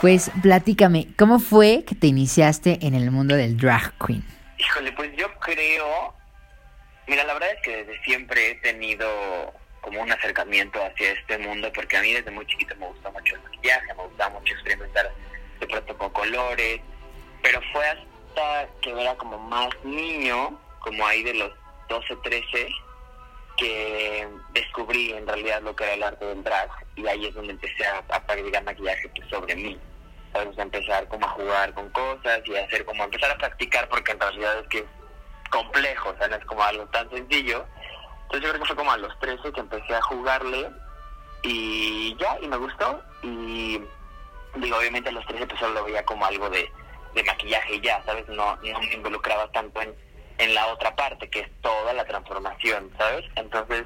Pues 0.00 0.32
platícame, 0.42 1.06
¿cómo 1.16 1.38
fue 1.38 1.84
que 1.86 1.94
te 1.94 2.08
iniciaste 2.08 2.84
en 2.84 2.94
el 2.94 3.12
mundo 3.12 3.36
del 3.36 3.56
drag 3.56 3.94
queen? 4.04 4.24
Híjole, 4.58 4.90
pues 4.90 5.12
yo 5.16 5.26
creo 5.40 6.19
Mira, 7.10 7.24
la 7.24 7.34
verdad 7.34 7.50
es 7.50 7.62
que 7.62 7.84
desde 7.84 8.00
siempre 8.04 8.50
he 8.52 8.54
tenido 8.60 9.52
como 9.80 10.00
un 10.00 10.12
acercamiento 10.12 10.80
hacia 10.80 11.10
este 11.10 11.38
mundo, 11.38 11.68
porque 11.74 11.96
a 11.96 12.02
mí 12.02 12.12
desde 12.12 12.30
muy 12.30 12.46
chiquito 12.46 12.76
me 12.76 12.86
gusta 12.86 13.10
mucho 13.10 13.34
el 13.34 13.42
maquillaje, 13.42 13.94
me 13.94 14.04
gusta 14.04 14.28
mucho 14.28 14.54
experimentar 14.54 15.12
de 15.58 15.66
pronto 15.66 15.98
con 15.98 16.10
colores, 16.10 16.80
pero 17.42 17.60
fue 17.72 17.84
hasta 17.84 18.68
que 18.80 18.92
era 18.92 19.16
como 19.16 19.38
más 19.38 19.70
niño, 19.82 20.56
como 20.78 21.04
ahí 21.04 21.24
de 21.24 21.34
los 21.34 21.50
12, 21.88 22.14
13, 22.22 22.68
que 23.56 24.28
descubrí 24.52 25.12
en 25.12 25.26
realidad 25.26 25.62
lo 25.62 25.74
que 25.74 25.82
era 25.82 25.94
el 25.94 26.02
arte 26.04 26.24
del 26.24 26.44
drag, 26.44 26.70
y 26.94 27.08
ahí 27.08 27.26
es 27.26 27.34
donde 27.34 27.54
empecé 27.54 27.86
a, 27.86 28.04
a 28.08 28.24
practicar 28.24 28.62
maquillaje 28.62 29.08
pues, 29.16 29.28
sobre 29.28 29.56
mí. 29.56 29.76
A 30.34 30.62
empezar 30.62 31.08
como 31.08 31.26
a 31.26 31.30
jugar 31.30 31.74
con 31.74 31.90
cosas 31.90 32.40
y 32.44 32.54
a 32.54 32.64
hacer 32.66 32.84
como, 32.84 33.02
empezar 33.02 33.32
a 33.32 33.38
practicar, 33.38 33.88
porque 33.88 34.12
en 34.12 34.20
realidad 34.20 34.60
es 34.60 34.68
que 34.68 34.99
complejo, 35.50 36.10
o 36.10 36.16
sea, 36.16 36.28
no 36.28 36.36
es 36.36 36.44
como 36.44 36.62
algo 36.62 36.86
tan 36.86 37.08
sencillo. 37.10 37.66
Entonces 38.22 38.42
yo 38.42 38.48
creo 38.48 38.60
que 38.60 38.66
fue 38.66 38.76
como 38.76 38.92
a 38.92 38.96
los 38.96 39.18
13 39.18 39.52
que 39.52 39.60
empecé 39.60 39.94
a 39.94 40.02
jugarle 40.02 40.70
y 41.42 42.16
ya, 42.16 42.38
y 42.40 42.48
me 42.48 42.56
gustó. 42.56 43.02
Y 43.22 43.80
digo, 44.56 44.78
obviamente 44.78 45.10
a 45.10 45.12
los 45.12 45.26
13 45.26 45.46
pues 45.46 45.60
solo 45.60 45.74
lo 45.74 45.84
veía 45.84 46.04
como 46.04 46.24
algo 46.24 46.48
de, 46.48 46.70
de 47.14 47.24
maquillaje 47.24 47.74
y 47.74 47.80
ya, 47.80 48.02
¿sabes? 48.04 48.28
No, 48.28 48.56
no 48.56 48.80
me 48.80 48.94
involucraba 48.94 49.50
tanto 49.52 49.82
en, 49.82 49.94
en 50.38 50.54
la 50.54 50.66
otra 50.68 50.94
parte, 50.94 51.28
que 51.28 51.40
es 51.40 51.50
toda 51.60 51.92
la 51.92 52.04
transformación, 52.04 52.90
¿sabes? 52.96 53.24
Entonces 53.36 53.84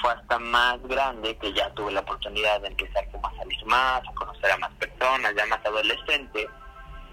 fue 0.00 0.12
hasta 0.12 0.38
más 0.38 0.82
grande 0.84 1.36
que 1.36 1.52
ya 1.52 1.70
tuve 1.74 1.92
la 1.92 2.00
oportunidad 2.00 2.60
de 2.60 2.68
empezar 2.68 3.06
como 3.10 3.26
a 3.26 3.36
salir 3.36 3.66
más, 3.66 4.02
a 4.08 4.14
conocer 4.14 4.50
a 4.50 4.56
más 4.56 4.72
personas, 4.74 5.34
ya 5.36 5.46
más 5.46 5.64
adolescente, 5.64 6.48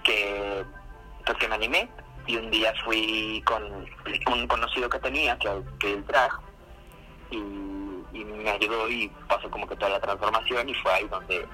que 0.04 0.64
pues 1.26 1.38
que 1.38 1.48
me 1.48 1.56
animé 1.56 1.90
y 2.26 2.38
un 2.38 2.50
día 2.52 2.74
fui 2.86 3.44
con 3.46 3.64
un 4.34 4.48
conocido 4.48 4.90
que 4.90 5.00
tenía, 5.00 5.38
que, 5.38 5.50
que 5.80 5.94
el 5.94 6.06
drag, 6.06 6.32
y, 7.32 7.38
me 7.38 8.50
ayudó 8.50 8.90
y 8.90 9.10
pasó 9.28 9.50
como 9.50 9.68
que 9.68 9.76
toda 9.76 9.92
la 9.92 10.00
transformación 10.00 10.68
y 10.70 10.74
fue 10.76 10.94
ahí 10.94 11.08
donde 11.08 11.48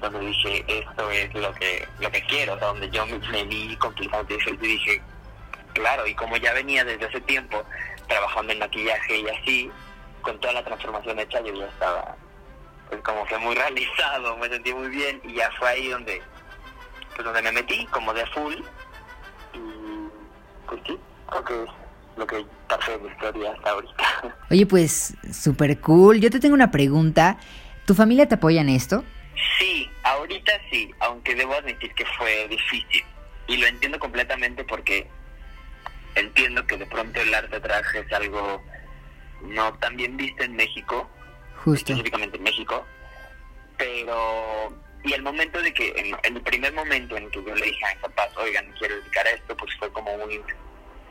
donde 0.00 0.20
dije, 0.20 0.64
esto 0.66 1.10
es 1.10 1.34
lo 1.34 1.52
que 1.54 1.86
lo 2.00 2.10
que 2.10 2.22
quiero, 2.26 2.56
donde 2.56 2.90
yo 2.90 3.06
me, 3.06 3.18
me 3.18 3.44
vi 3.44 3.76
completamente 3.76 4.36
y 4.50 4.56
dije, 4.56 5.02
claro, 5.74 6.06
y 6.06 6.14
como 6.14 6.36
ya 6.36 6.52
venía 6.52 6.84
desde 6.84 7.06
hace 7.06 7.20
tiempo 7.20 7.62
trabajando 8.08 8.52
en 8.52 8.58
maquillaje 8.58 9.18
y 9.18 9.28
así, 9.28 9.70
con 10.22 10.38
toda 10.40 10.54
la 10.54 10.64
transformación 10.64 11.18
hecha, 11.18 11.40
yo 11.40 11.54
ya 11.54 11.66
estaba 11.66 12.16
pues 12.88 13.00
como 13.02 13.24
que 13.26 13.38
muy 13.38 13.54
realizado, 13.56 14.36
me 14.38 14.48
sentí 14.48 14.74
muy 14.74 14.88
bien 14.88 15.20
y 15.24 15.34
ya 15.34 15.50
fue 15.58 15.68
ahí 15.68 15.88
donde 15.88 16.22
pues 17.14 17.24
donde 17.24 17.42
me 17.42 17.52
metí 17.52 17.86
como 17.86 18.12
de 18.12 18.26
full 18.26 18.56
pues 20.66 20.80
sí, 20.86 20.98
creo 21.28 21.44
que 21.44 21.62
es 21.64 21.70
lo 22.16 22.26
que 22.26 22.46
mi 23.02 23.08
historia 23.08 23.52
hasta 23.52 23.70
ahorita. 23.70 24.04
Oye, 24.50 24.66
pues 24.66 25.14
súper 25.32 25.80
cool. 25.80 26.20
Yo 26.20 26.30
te 26.30 26.40
tengo 26.40 26.54
una 26.54 26.70
pregunta. 26.70 27.38
¿Tu 27.86 27.94
familia 27.94 28.28
te 28.28 28.36
apoya 28.36 28.60
en 28.60 28.68
esto? 28.68 29.04
Sí, 29.58 29.90
ahorita 30.04 30.52
sí, 30.70 30.90
aunque 31.00 31.34
debo 31.34 31.54
admitir 31.54 31.92
que 31.94 32.04
fue 32.18 32.48
difícil. 32.48 33.04
Y 33.48 33.56
lo 33.56 33.66
entiendo 33.66 33.98
completamente 33.98 34.64
porque 34.64 35.08
entiendo 36.14 36.66
que 36.66 36.76
de 36.76 36.86
pronto 36.86 37.20
el 37.20 37.34
arte 37.34 37.60
traje 37.60 38.00
es 38.00 38.12
algo 38.12 38.62
no 39.42 39.72
tan 39.78 39.96
bien 39.96 40.16
visto 40.16 40.44
en 40.44 40.54
México, 40.54 41.08
Justo. 41.64 41.92
específicamente 41.92 42.36
en 42.36 42.44
México, 42.44 42.86
pero 43.76 44.72
y 45.04 45.12
el 45.12 45.22
momento 45.22 45.60
de 45.60 45.72
que, 45.74 45.88
en, 45.96 46.16
en, 46.22 46.36
el 46.36 46.42
primer 46.42 46.72
momento 46.72 47.16
en 47.16 47.30
que 47.30 47.42
yo 47.42 47.54
le 47.54 47.66
dije 47.66 47.84
a 47.84 47.94
mis 47.94 48.02
papás, 48.02 48.28
oigan, 48.36 48.72
quiero 48.78 48.96
dedicar 48.96 49.26
a 49.26 49.30
esto, 49.30 49.56
pues 49.56 49.74
fue 49.78 49.92
como 49.92 50.12
un, 50.14 50.42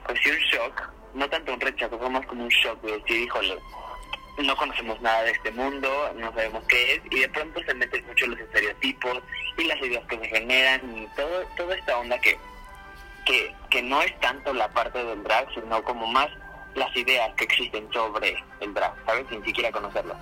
pues 0.06 0.20
sí, 0.24 0.30
un 0.30 0.38
shock, 0.38 0.90
no 1.14 1.30
tanto 1.30 1.54
un 1.54 1.60
rechazo, 1.60 1.98
fue 1.98 2.10
más 2.10 2.26
como 2.26 2.44
un 2.44 2.50
shock 2.50 2.82
de 2.82 2.94
decir, 2.94 3.24
híjole, 3.24 3.58
no 4.38 4.56
conocemos 4.56 5.00
nada 5.02 5.24
de 5.24 5.32
este 5.32 5.52
mundo, 5.52 6.12
no 6.16 6.34
sabemos 6.34 6.64
qué 6.68 6.96
es, 6.96 7.02
y 7.12 7.20
de 7.20 7.30
pronto 7.30 7.62
se 7.64 7.74
meten 7.74 8.06
mucho 8.08 8.28
los 8.28 8.40
estereotipos 8.40 9.22
y 9.58 9.64
las 9.66 9.82
ideas 9.82 10.06
que 10.08 10.18
se 10.20 10.28
generan 10.30 10.98
y 10.98 11.08
todo, 11.16 11.46
toda 11.58 11.76
esta 11.76 11.98
onda 11.98 12.18
que, 12.20 12.38
que, 13.26 13.54
que 13.70 13.82
no 13.82 14.02
es 14.02 14.18
tanto 14.22 14.54
la 14.54 14.70
parte 14.70 15.04
del 15.04 15.22
drag, 15.24 15.54
sino 15.54 15.84
como 15.84 16.08
más 16.08 16.30
las 16.76 16.96
ideas 16.96 17.34
que 17.36 17.44
existen 17.44 17.92
sobre 17.92 18.42
el 18.62 18.74
drag, 18.74 18.94
¿sabes? 19.06 19.26
Sin 19.30 19.44
siquiera 19.44 19.72
conocerlo. 19.72 20.16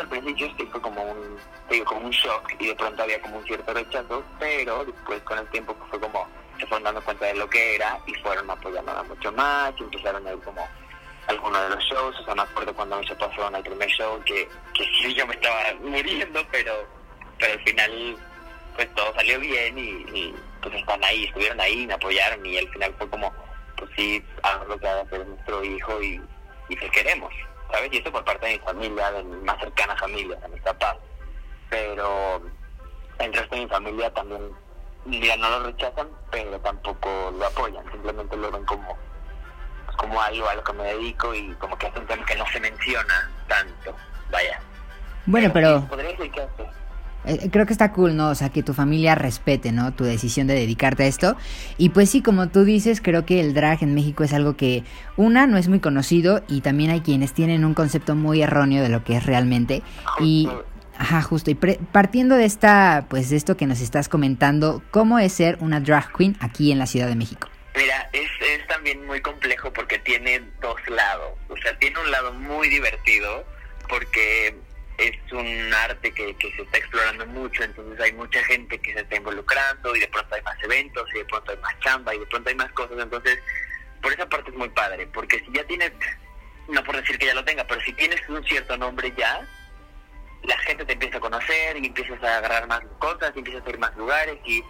Al 0.00 0.08
principio 0.08 0.50
sí 0.56 0.64
como 0.66 1.02
un, 1.02 1.38
digo, 1.70 1.84
como 1.84 2.06
un 2.06 2.10
shock 2.10 2.52
y 2.58 2.68
de 2.68 2.74
pronto 2.74 3.02
había 3.02 3.20
como 3.20 3.38
un 3.38 3.44
cierto 3.44 3.72
rechazo, 3.72 4.24
pero 4.38 4.84
después 4.84 5.22
con 5.22 5.38
el 5.38 5.46
tiempo 5.48 5.76
fue 5.90 6.00
como 6.00 6.26
se 6.58 6.66
fueron 6.66 6.84
dando 6.84 7.02
cuenta 7.02 7.26
de 7.26 7.34
lo 7.34 7.48
que 7.48 7.76
era 7.76 8.00
y 8.06 8.14
fueron 8.14 8.50
apoyándola 8.50 9.02
mucho 9.02 9.32
más 9.32 9.72
y 9.78 9.82
empezaron 9.82 10.26
a 10.26 10.32
ir 10.32 10.38
como 10.40 10.66
algunos 11.26 11.62
de 11.62 11.68
los 11.70 11.84
shows, 11.84 12.20
o 12.20 12.24
sea, 12.24 12.34
me 12.34 12.42
acuerdo 12.42 12.74
cuando 12.74 13.02
se 13.04 13.14
pasó 13.14 13.48
en 13.48 13.54
el 13.54 13.62
primer 13.62 13.88
show 13.88 14.20
que, 14.24 14.48
que 14.74 14.84
sí 14.84 15.14
yo 15.14 15.26
me 15.26 15.34
estaba 15.34 15.74
muriendo, 15.80 16.40
pero, 16.50 16.72
pero 17.38 17.52
al 17.52 17.60
final 17.60 18.16
pues 18.74 18.94
todo 18.94 19.14
salió 19.14 19.38
bien 19.40 19.78
y, 19.78 19.90
y 20.18 20.34
pues 20.62 20.74
están 20.74 21.02
ahí, 21.04 21.24
estuvieron 21.24 21.60
ahí, 21.60 21.86
me 21.86 21.94
apoyaron 21.94 22.44
y 22.46 22.58
al 22.58 22.68
final 22.70 22.94
fue 22.98 23.08
como 23.10 23.32
pues 23.76 23.90
sí, 23.96 24.24
hago 24.42 24.64
lo 24.66 24.78
que 24.78 24.88
ha 24.88 24.94
de 24.96 25.00
hacer 25.02 25.26
nuestro 25.26 25.64
hijo 25.64 26.02
y, 26.02 26.20
y 26.68 26.76
que 26.76 26.90
queremos, 26.90 27.32
¿sabes? 27.72 27.92
Y 27.92 27.96
esto 27.96 28.12
por 28.12 28.24
parte 28.24 28.46
de 28.46 28.52
mi 28.52 28.58
familia, 28.60 29.10
de 29.12 29.24
mi 29.24 29.36
más 29.38 29.58
cercana 29.58 29.96
familia, 29.96 30.36
de 30.36 30.48
mis 30.48 30.62
papás. 30.62 30.96
Pero 31.70 32.42
el 33.18 33.32
resto 33.32 33.54
de 33.54 33.62
mi 33.62 33.68
familia 33.68 34.12
también, 34.12 34.50
ya 35.06 35.36
no 35.36 35.50
lo 35.50 35.64
rechazan, 35.64 36.08
pero 36.30 36.58
tampoco 36.60 37.32
lo 37.36 37.46
apoyan, 37.46 37.90
simplemente 37.90 38.36
lo 38.36 38.50
ven 38.50 38.64
como, 38.64 38.96
pues, 39.86 39.96
como 39.96 40.20
algo 40.20 40.48
a 40.48 40.54
lo 40.54 40.64
que 40.64 40.72
me 40.74 40.84
dedico 40.84 41.34
y 41.34 41.54
como 41.54 41.76
que 41.78 41.86
es 41.86 41.96
un 41.96 42.06
tema 42.06 42.24
que 42.26 42.36
no 42.36 42.46
se 42.46 42.60
menciona 42.60 43.30
tanto, 43.48 43.96
vaya. 44.30 44.60
Bueno, 45.26 45.50
pero... 45.52 45.80
Sí, 45.80 45.86
podría 45.86 46.10
decir 46.10 46.30
que 46.30 46.42
hace. 46.42 46.81
Eh, 47.24 47.48
creo 47.50 47.66
que 47.66 47.72
está 47.72 47.92
cool, 47.92 48.16
¿no? 48.16 48.30
O 48.30 48.34
sea, 48.34 48.48
que 48.48 48.62
tu 48.62 48.74
familia 48.74 49.14
respete, 49.14 49.72
¿no? 49.72 49.92
Tu 49.92 50.04
decisión 50.04 50.46
de 50.46 50.54
dedicarte 50.54 51.04
a 51.04 51.06
esto. 51.06 51.36
Y 51.78 51.90
pues 51.90 52.10
sí, 52.10 52.22
como 52.22 52.48
tú 52.48 52.64
dices, 52.64 53.00
creo 53.00 53.24
que 53.24 53.40
el 53.40 53.54
drag 53.54 53.82
en 53.82 53.94
México 53.94 54.24
es 54.24 54.32
algo 54.32 54.56
que, 54.56 54.84
una, 55.16 55.46
no 55.46 55.56
es 55.56 55.68
muy 55.68 55.80
conocido 55.80 56.42
y 56.48 56.60
también 56.60 56.90
hay 56.90 57.00
quienes 57.00 57.32
tienen 57.32 57.64
un 57.64 57.74
concepto 57.74 58.14
muy 58.14 58.42
erróneo 58.42 58.82
de 58.82 58.88
lo 58.88 59.04
que 59.04 59.16
es 59.16 59.26
realmente. 59.26 59.82
Y, 60.20 60.48
ajá, 60.98 61.22
justo. 61.22 61.50
Y 61.50 61.54
partiendo 61.54 62.36
de 62.36 62.44
esta, 62.44 63.06
pues 63.08 63.30
de 63.30 63.36
esto 63.36 63.56
que 63.56 63.66
nos 63.66 63.80
estás 63.80 64.08
comentando, 64.08 64.82
¿cómo 64.90 65.18
es 65.18 65.32
ser 65.32 65.58
una 65.60 65.80
drag 65.80 66.12
queen 66.12 66.36
aquí 66.40 66.72
en 66.72 66.78
la 66.78 66.86
Ciudad 66.86 67.06
de 67.06 67.16
México? 67.16 67.48
Mira, 67.76 68.10
es, 68.12 68.28
es 68.40 68.66
también 68.66 69.06
muy 69.06 69.20
complejo 69.20 69.72
porque 69.72 69.98
tiene 70.00 70.42
dos 70.60 70.76
lados. 70.88 71.38
O 71.48 71.56
sea, 71.56 71.78
tiene 71.78 71.98
un 72.00 72.10
lado 72.10 72.32
muy 72.34 72.68
divertido 72.68 73.44
porque 73.88 74.54
es 75.08 75.32
un 75.32 75.74
arte 75.74 76.12
que, 76.12 76.34
que, 76.36 76.52
se 76.52 76.62
está 76.62 76.78
explorando 76.78 77.26
mucho, 77.26 77.62
entonces 77.62 78.00
hay 78.00 78.12
mucha 78.12 78.42
gente 78.44 78.78
que 78.78 78.92
se 78.92 79.00
está 79.00 79.16
involucrando 79.16 79.94
y 79.96 80.00
de 80.00 80.08
pronto 80.08 80.34
hay 80.34 80.42
más 80.42 80.56
eventos 80.62 81.08
y 81.14 81.18
de 81.18 81.24
pronto 81.24 81.50
hay 81.50 81.58
más 81.58 81.78
chamba 81.80 82.14
y 82.14 82.18
de 82.18 82.26
pronto 82.26 82.48
hay 82.48 82.54
más 82.54 82.72
cosas, 82.72 82.98
entonces 82.98 83.38
por 84.00 84.12
esa 84.12 84.28
parte 84.28 84.50
es 84.50 84.56
muy 84.56 84.68
padre, 84.70 85.06
porque 85.08 85.38
si 85.40 85.52
ya 85.52 85.64
tienes, 85.64 85.92
no 86.68 86.82
por 86.84 86.96
decir 86.96 87.18
que 87.18 87.26
ya 87.26 87.34
lo 87.34 87.44
tenga, 87.44 87.64
pero 87.66 87.80
si 87.82 87.92
tienes 87.94 88.20
un 88.28 88.44
cierto 88.44 88.76
nombre 88.76 89.12
ya, 89.16 89.46
la 90.44 90.58
gente 90.58 90.84
te 90.84 90.92
empieza 90.94 91.18
a 91.18 91.20
conocer 91.20 91.76
y 91.76 91.86
empiezas 91.86 92.22
a 92.22 92.38
agarrar 92.38 92.66
más 92.66 92.82
cosas 92.98 93.32
y 93.34 93.38
empiezas 93.38 93.66
a 93.66 93.70
ir 93.70 93.78
más 93.78 93.96
lugares 93.96 94.38
y, 94.44 94.62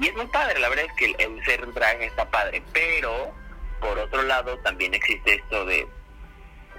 y 0.00 0.06
es 0.08 0.14
muy 0.14 0.26
padre, 0.26 0.58
la 0.60 0.68
verdad 0.68 0.86
es 0.86 0.92
que 0.94 1.04
el, 1.06 1.16
el 1.18 1.44
ser 1.44 1.72
drag 1.72 2.02
está 2.02 2.28
padre, 2.30 2.62
pero 2.72 3.32
por 3.80 3.98
otro 3.98 4.22
lado 4.22 4.58
también 4.58 4.94
existe 4.94 5.34
esto 5.34 5.64
de 5.64 5.86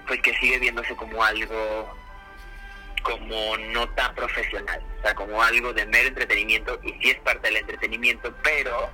pues 0.08 0.22
que 0.22 0.34
sigue 0.36 0.60
viéndose 0.60 0.96
como 0.96 1.24
algo 1.24 2.03
como 3.04 3.58
no 3.58 3.88
tan 3.90 4.16
profesional, 4.16 4.82
o 5.00 5.02
sea, 5.02 5.14
como 5.14 5.42
algo 5.42 5.74
de 5.74 5.86
mero 5.86 6.08
entretenimiento, 6.08 6.80
y 6.84 6.92
sí 6.94 7.12
es 7.12 7.20
parte 7.20 7.48
del 7.48 7.58
entretenimiento, 7.58 8.34
pero 8.42 8.90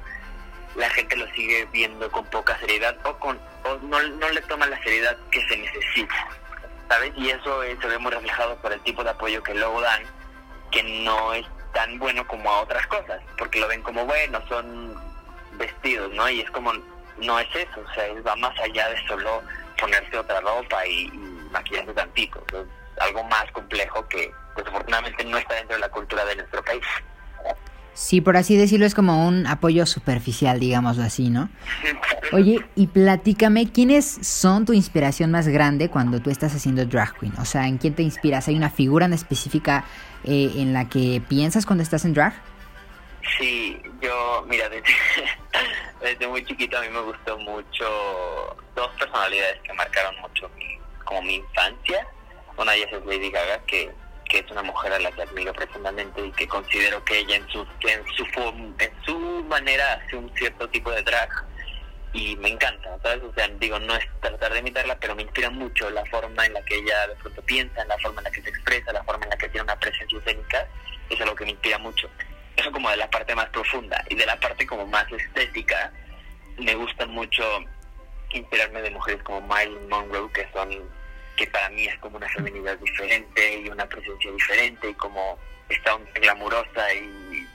la 0.76 0.90
gente 0.92 1.16
lo 1.16 1.28
sigue 1.34 1.68
viendo 1.72 2.12
con 2.12 2.26
poca 2.26 2.58
seriedad 2.60 2.96
o 3.06 3.18
con 3.20 3.40
o 3.64 3.78
no, 3.84 4.02
no 4.02 4.30
le 4.30 4.42
toma 4.42 4.66
la 4.66 4.82
seriedad 4.84 5.18
que 5.32 5.42
se 5.48 5.58
necesita, 5.58 6.28
¿sabes? 6.88 7.12
Y 7.16 7.30
eso 7.30 7.62
se 7.64 7.88
ve 7.88 7.98
muy 7.98 8.12
reflejado 8.12 8.56
por 8.58 8.72
el 8.74 8.80
tipo 8.82 9.04
de 9.04 9.12
apoyo 9.12 9.44
que 9.44 9.54
luego 9.54 9.82
dan, 9.82 10.04
que 10.72 10.84
no 10.84 11.34
es 11.34 11.46
tan 11.74 12.00
bueno 12.00 12.26
como 12.28 12.50
a 12.50 12.62
otras 12.62 12.86
cosas, 12.88 13.22
porque 13.38 13.60
lo 13.60 13.68
ven 13.68 13.82
como 13.82 14.06
bueno, 14.06 14.42
son 14.48 14.96
vestidos, 15.54 16.12
¿no? 16.14 16.30
Y 16.30 16.42
es 16.42 16.52
como, 16.52 16.74
no 17.18 17.40
es 17.40 17.56
eso, 17.56 17.82
o 17.82 17.94
sea, 17.94 18.08
va 18.26 18.36
más 18.38 18.58
allá 18.60 18.90
de 18.90 19.08
solo 19.08 19.42
ponerse 19.80 20.18
otra 20.18 20.42
ropa 20.42 20.86
y, 20.86 21.06
y 21.06 21.48
maquillarse 21.52 21.94
tantito, 21.94 22.44
es 22.48 22.79
algo 23.00 23.24
más 23.26 23.52
complejo 23.52 24.08
que 24.08 24.32
desafortunadamente 24.56 25.24
no 25.26 25.38
está 25.38 25.56
dentro 25.56 25.76
de 25.76 25.82
la 25.82 25.90
cultura 25.90 26.26
de 26.26 26.36
nuestro 26.38 26.64
país. 26.64 26.84
Sí, 28.00 28.22
por 28.22 28.38
así 28.38 28.56
decirlo, 28.56 28.86
es 28.86 28.96
como 28.96 29.28
un 29.28 29.46
apoyo 29.46 29.86
superficial, 29.86 30.58
digámoslo 30.58 31.04
así, 31.04 31.30
¿no? 31.30 31.50
Oye, 32.32 32.66
y 32.76 32.88
platícame, 32.88 33.72
¿quiénes 33.72 34.06
son 34.06 34.66
tu 34.66 34.72
inspiración 34.72 35.32
más 35.32 35.50
grande 35.50 35.90
cuando 35.90 36.22
tú 36.22 36.30
estás 36.30 36.56
haciendo 36.56 36.86
drag 36.86 37.18
queen? 37.20 37.34
O 37.40 37.46
sea, 37.46 37.68
¿en 37.68 37.78
quién 37.78 37.96
te 37.96 38.04
inspiras? 38.04 38.48
¿Hay 38.48 38.56
una 38.56 38.70
figura 38.70 39.06
en 39.06 39.12
específica 39.12 39.84
eh, 40.24 40.50
en 40.56 40.72
la 40.72 40.88
que 40.88 41.22
piensas 41.28 41.66
cuando 41.66 41.84
estás 41.84 42.06
en 42.06 42.14
drag? 42.14 42.34
Sí, 43.38 43.82
yo, 44.02 44.46
mira, 44.48 44.70
desde, 44.70 44.86
desde 46.02 46.28
muy 46.28 46.46
chiquito 46.46 46.78
a 46.78 46.82
mí 46.82 46.88
me 46.90 47.02
gustó 47.02 47.38
mucho 47.40 48.56
dos 48.76 48.90
personalidades 48.98 49.60
que 49.62 49.74
marcaron 49.74 50.16
mucho 50.22 50.50
mi, 50.58 50.80
como 51.04 51.22
mi 51.24 51.36
infancia. 51.36 52.08
Una 52.60 52.74
de 52.74 52.80
ellas 52.80 52.94
es 52.94 53.06
Lady 53.06 53.32
Gaga, 53.32 53.60
que 53.66 53.90
que 54.30 54.40
es 54.40 54.52
una 54.52 54.62
mujer 54.62 54.94
a 54.94 55.00
la 55.00 55.12
que 55.12 55.24
admiro 55.24 55.52
profundamente 55.54 56.24
y 56.24 56.32
que 56.34 56.48
considero 56.48 57.04
que 57.04 57.18
ella 57.18 57.38
en 57.38 57.50
su 57.50 57.66
en 57.82 58.06
su 58.16 58.26
en 58.78 59.04
su 59.04 59.18
manera 59.50 59.94
hace 59.94 60.16
un 60.16 60.32
cierto 60.36 60.70
tipo 60.70 60.92
de 60.92 61.02
drag 61.02 61.30
y 62.14 62.36
me 62.36 62.50
encanta, 62.50 62.98
¿sabes? 63.02 63.22
Digo, 63.60 63.80
no 63.80 63.96
es 63.96 64.06
tratar 64.20 64.54
de 64.54 64.60
imitarla, 64.60 64.98
pero 65.00 65.16
me 65.16 65.24
inspira 65.24 65.50
mucho 65.50 65.90
la 65.90 66.06
forma 66.06 66.46
en 66.46 66.54
la 66.54 66.62
que 66.64 66.76
ella 66.76 67.08
de 67.08 67.16
pronto 67.16 67.42
piensa, 67.44 67.86
la 67.86 67.98
forma 68.00 68.22
en 68.22 68.26
la 68.26 68.32
que 68.32 68.42
se 68.42 68.50
expresa, 68.50 68.94
la 68.94 69.04
forma 69.04 69.24
en 69.26 69.30
la 69.32 69.38
que 69.38 69.50
tiene 69.50 69.64
una 69.64 69.80
presencia 69.80 70.18
escénica, 70.20 70.68
es 71.10 71.22
algo 71.22 71.36
que 71.36 71.46
me 71.46 71.52
inspira 71.52 71.78
mucho. 71.78 72.10
Eso 72.56 72.72
como 72.72 72.90
de 72.90 72.98
la 72.98 73.10
parte 73.10 73.36
más 73.36 73.50
profunda 73.50 74.04
y 74.10 74.16
de 74.16 74.26
la 74.26 74.40
parte 74.40 74.66
como 74.66 74.86
más 74.88 75.06
estética, 75.12 75.92
me 76.58 76.76
gusta 76.76 77.06
mucho 77.06 77.44
inspirarme 78.32 78.82
de 78.82 78.92
mujeres 78.92 79.24
como 79.24 79.42
Marilyn 79.42 79.88
Monroe, 79.88 80.32
que 80.34 80.48
son 80.52 80.99
que 81.40 81.48
para 81.48 81.70
mí 81.70 81.86
es 81.86 81.98
como 82.00 82.18
una 82.18 82.28
feminidad 82.28 82.78
diferente 82.80 83.62
y 83.62 83.70
una 83.70 83.86
presencia 83.86 84.30
diferente 84.30 84.90
y 84.90 84.94
como 84.96 85.38
está 85.70 85.96
un 85.96 86.04
glamurosa 86.16 86.94
y 86.94 87.48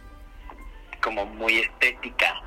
como 1.03 1.27
muy 1.27 1.59
estética 1.59 2.41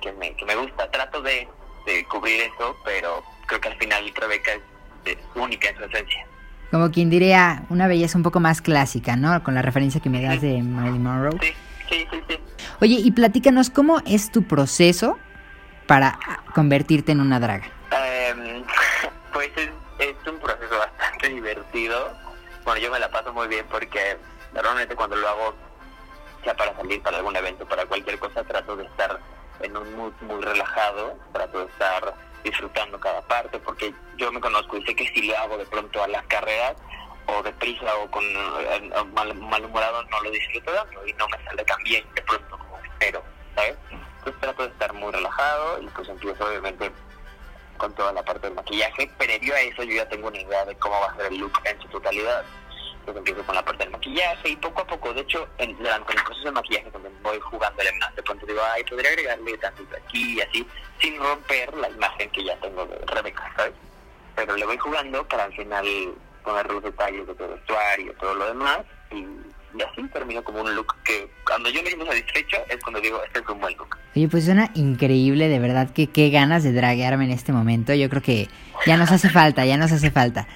que 0.00 0.12
me, 0.12 0.32
que 0.36 0.44
me 0.44 0.54
gusta. 0.54 0.88
Trato 0.92 1.20
de, 1.22 1.48
de 1.86 2.04
cubrir 2.04 2.42
eso, 2.42 2.76
pero 2.84 3.20
creo 3.48 3.60
que 3.60 3.68
al 3.68 3.78
final 3.78 4.12
Rebeca 4.14 4.52
es, 4.52 4.62
es 5.06 5.18
única 5.34 5.70
en 5.70 5.76
su 5.76 5.84
esencia. 5.86 6.24
Como 6.70 6.92
quien 6.92 7.10
diría, 7.10 7.64
una 7.68 7.88
belleza 7.88 8.16
un 8.16 8.22
poco 8.22 8.38
más 8.38 8.62
clásica, 8.62 9.16
¿no? 9.16 9.42
Con 9.42 9.56
la 9.56 9.62
referencia 9.62 10.00
que 10.00 10.08
me 10.08 10.22
das 10.22 10.40
de 10.40 10.62
Marilyn 10.62 11.02
Monroe. 11.02 11.36
Sí, 11.42 11.52
sí, 11.88 12.06
sí, 12.12 12.22
sí. 12.28 12.38
Oye, 12.80 12.94
y 12.94 13.10
platícanos, 13.10 13.70
¿cómo 13.70 14.00
es 14.06 14.30
tu 14.30 14.44
proceso 14.44 15.18
para 15.88 16.16
convertirte 16.54 17.10
en 17.10 17.20
una 17.20 17.40
draga? 17.40 17.66
Em, 17.90 18.59
bastante 21.20 21.28
divertido. 21.28 22.12
Bueno, 22.64 22.80
yo 22.80 22.90
me 22.90 22.98
la 22.98 23.10
paso 23.10 23.32
muy 23.32 23.48
bien 23.48 23.66
porque 23.70 24.16
normalmente 24.54 24.94
cuando 24.96 25.16
lo 25.16 25.28
hago, 25.28 25.54
ya 26.44 26.54
para 26.54 26.74
salir 26.76 27.02
para 27.02 27.18
algún 27.18 27.36
evento, 27.36 27.66
para 27.66 27.86
cualquier 27.86 28.18
cosa, 28.18 28.42
trato 28.44 28.76
de 28.76 28.84
estar 28.84 29.20
en 29.60 29.76
un 29.76 29.96
mood 29.96 30.12
muy 30.22 30.42
relajado, 30.42 31.16
trato 31.32 31.60
de 31.60 31.66
estar 31.66 32.14
disfrutando 32.42 32.98
cada 32.98 33.20
parte, 33.22 33.58
porque 33.58 33.92
yo 34.16 34.32
me 34.32 34.40
conozco 34.40 34.78
y 34.78 34.84
sé 34.86 34.94
que 34.94 35.06
si 35.08 35.22
lo 35.22 35.36
hago 35.36 35.58
de 35.58 35.66
pronto 35.66 36.02
a 36.02 36.08
las 36.08 36.24
carreras 36.26 36.74
o 37.26 37.42
deprisa 37.42 37.94
o 37.96 38.10
con 38.10 38.24
eh, 38.24 38.90
mal, 39.12 39.34
malhumorado 39.34 40.02
no 40.04 40.22
lo 40.22 40.30
disfruto 40.30 40.72
tanto 40.72 41.06
y 41.06 41.12
no 41.14 41.28
me 41.28 41.44
sale 41.44 41.64
tan 41.64 41.82
bien 41.82 42.04
de 42.14 42.22
pronto 42.22 42.58
como 42.58 42.78
espero, 42.78 43.22
¿sabes? 43.54 43.76
Trato 44.40 44.62
de 44.62 44.68
estar 44.70 44.92
muy 44.94 45.12
relajado 45.12 45.82
y 45.82 45.86
pues 45.88 46.08
empiezo 46.08 46.46
obviamente 46.46 46.90
con 47.80 47.94
toda 47.94 48.12
la 48.12 48.22
parte 48.22 48.46
del 48.46 48.54
maquillaje. 48.54 49.10
Previo 49.18 49.54
a 49.54 49.60
eso 49.60 49.82
yo 49.82 49.96
ya 49.96 50.08
tengo 50.08 50.28
una 50.28 50.38
idea 50.38 50.64
de 50.66 50.76
cómo 50.76 51.00
va 51.00 51.06
a 51.06 51.16
ser 51.16 51.32
el 51.32 51.38
look 51.38 51.52
en 51.64 51.80
su 51.80 51.88
totalidad. 51.88 52.44
Entonces 53.00 53.16
empiezo 53.16 53.42
con 53.44 53.54
la 53.54 53.64
parte 53.64 53.84
del 53.84 53.92
maquillaje 53.92 54.50
y 54.50 54.56
poco 54.56 54.82
a 54.82 54.86
poco, 54.86 55.14
de 55.14 55.22
hecho, 55.22 55.48
en, 55.56 55.70
el 55.70 56.04
proceso 56.04 56.44
de 56.44 56.52
maquillaje 56.52 56.90
donde 56.90 57.08
voy 57.22 57.40
jugándole 57.40 57.90
más, 57.98 58.14
de 58.14 58.22
pronto 58.22 58.44
digo, 58.44 58.60
ay, 58.74 58.84
podría 58.84 59.10
agregarle 59.10 59.56
tantito 59.56 59.96
aquí 59.96 60.36
y 60.36 60.40
así, 60.42 60.66
sin 61.00 61.18
romper 61.18 61.74
la 61.78 61.88
imagen 61.88 62.30
que 62.30 62.44
ya 62.44 62.56
tengo 62.60 62.84
de 62.84 62.98
Rebeca, 63.06 63.50
¿sabes? 63.56 63.72
Pero 64.36 64.54
le 64.54 64.66
voy 64.66 64.76
jugando 64.76 65.26
para 65.26 65.44
al 65.44 65.54
final 65.54 65.86
poner 66.44 66.70
los 66.70 66.82
detalles 66.82 67.26
de 67.26 67.34
todo 67.34 67.48
el 67.48 67.54
vestuario, 67.54 68.14
todo 68.20 68.34
lo 68.34 68.46
demás 68.48 68.80
y 69.10 69.26
y 69.78 69.82
así 69.82 70.08
termino 70.12 70.42
como 70.42 70.60
un 70.62 70.74
look 70.74 70.96
que 71.04 71.30
cuando 71.46 71.70
yo 71.70 71.82
me 71.82 71.88
siento 71.88 72.06
satisfecho 72.06 72.56
es 72.68 72.76
cuando 72.82 73.00
digo, 73.00 73.22
este 73.24 73.40
es 73.40 73.48
un 73.48 73.60
buen 73.60 73.76
look. 73.76 73.96
Oye, 74.14 74.28
pues 74.28 74.44
suena 74.44 74.70
increíble, 74.74 75.48
de 75.48 75.58
verdad 75.58 75.90
que 75.92 76.08
qué 76.08 76.30
ganas 76.30 76.64
de 76.64 76.72
draguearme 76.72 77.24
en 77.24 77.30
este 77.30 77.52
momento. 77.52 77.94
Yo 77.94 78.08
creo 78.08 78.22
que 78.22 78.48
ya 78.86 78.96
nos 78.96 79.10
hace 79.10 79.28
falta, 79.28 79.64
ya 79.64 79.76
nos 79.76 79.92
hace 79.92 80.10
falta. 80.10 80.48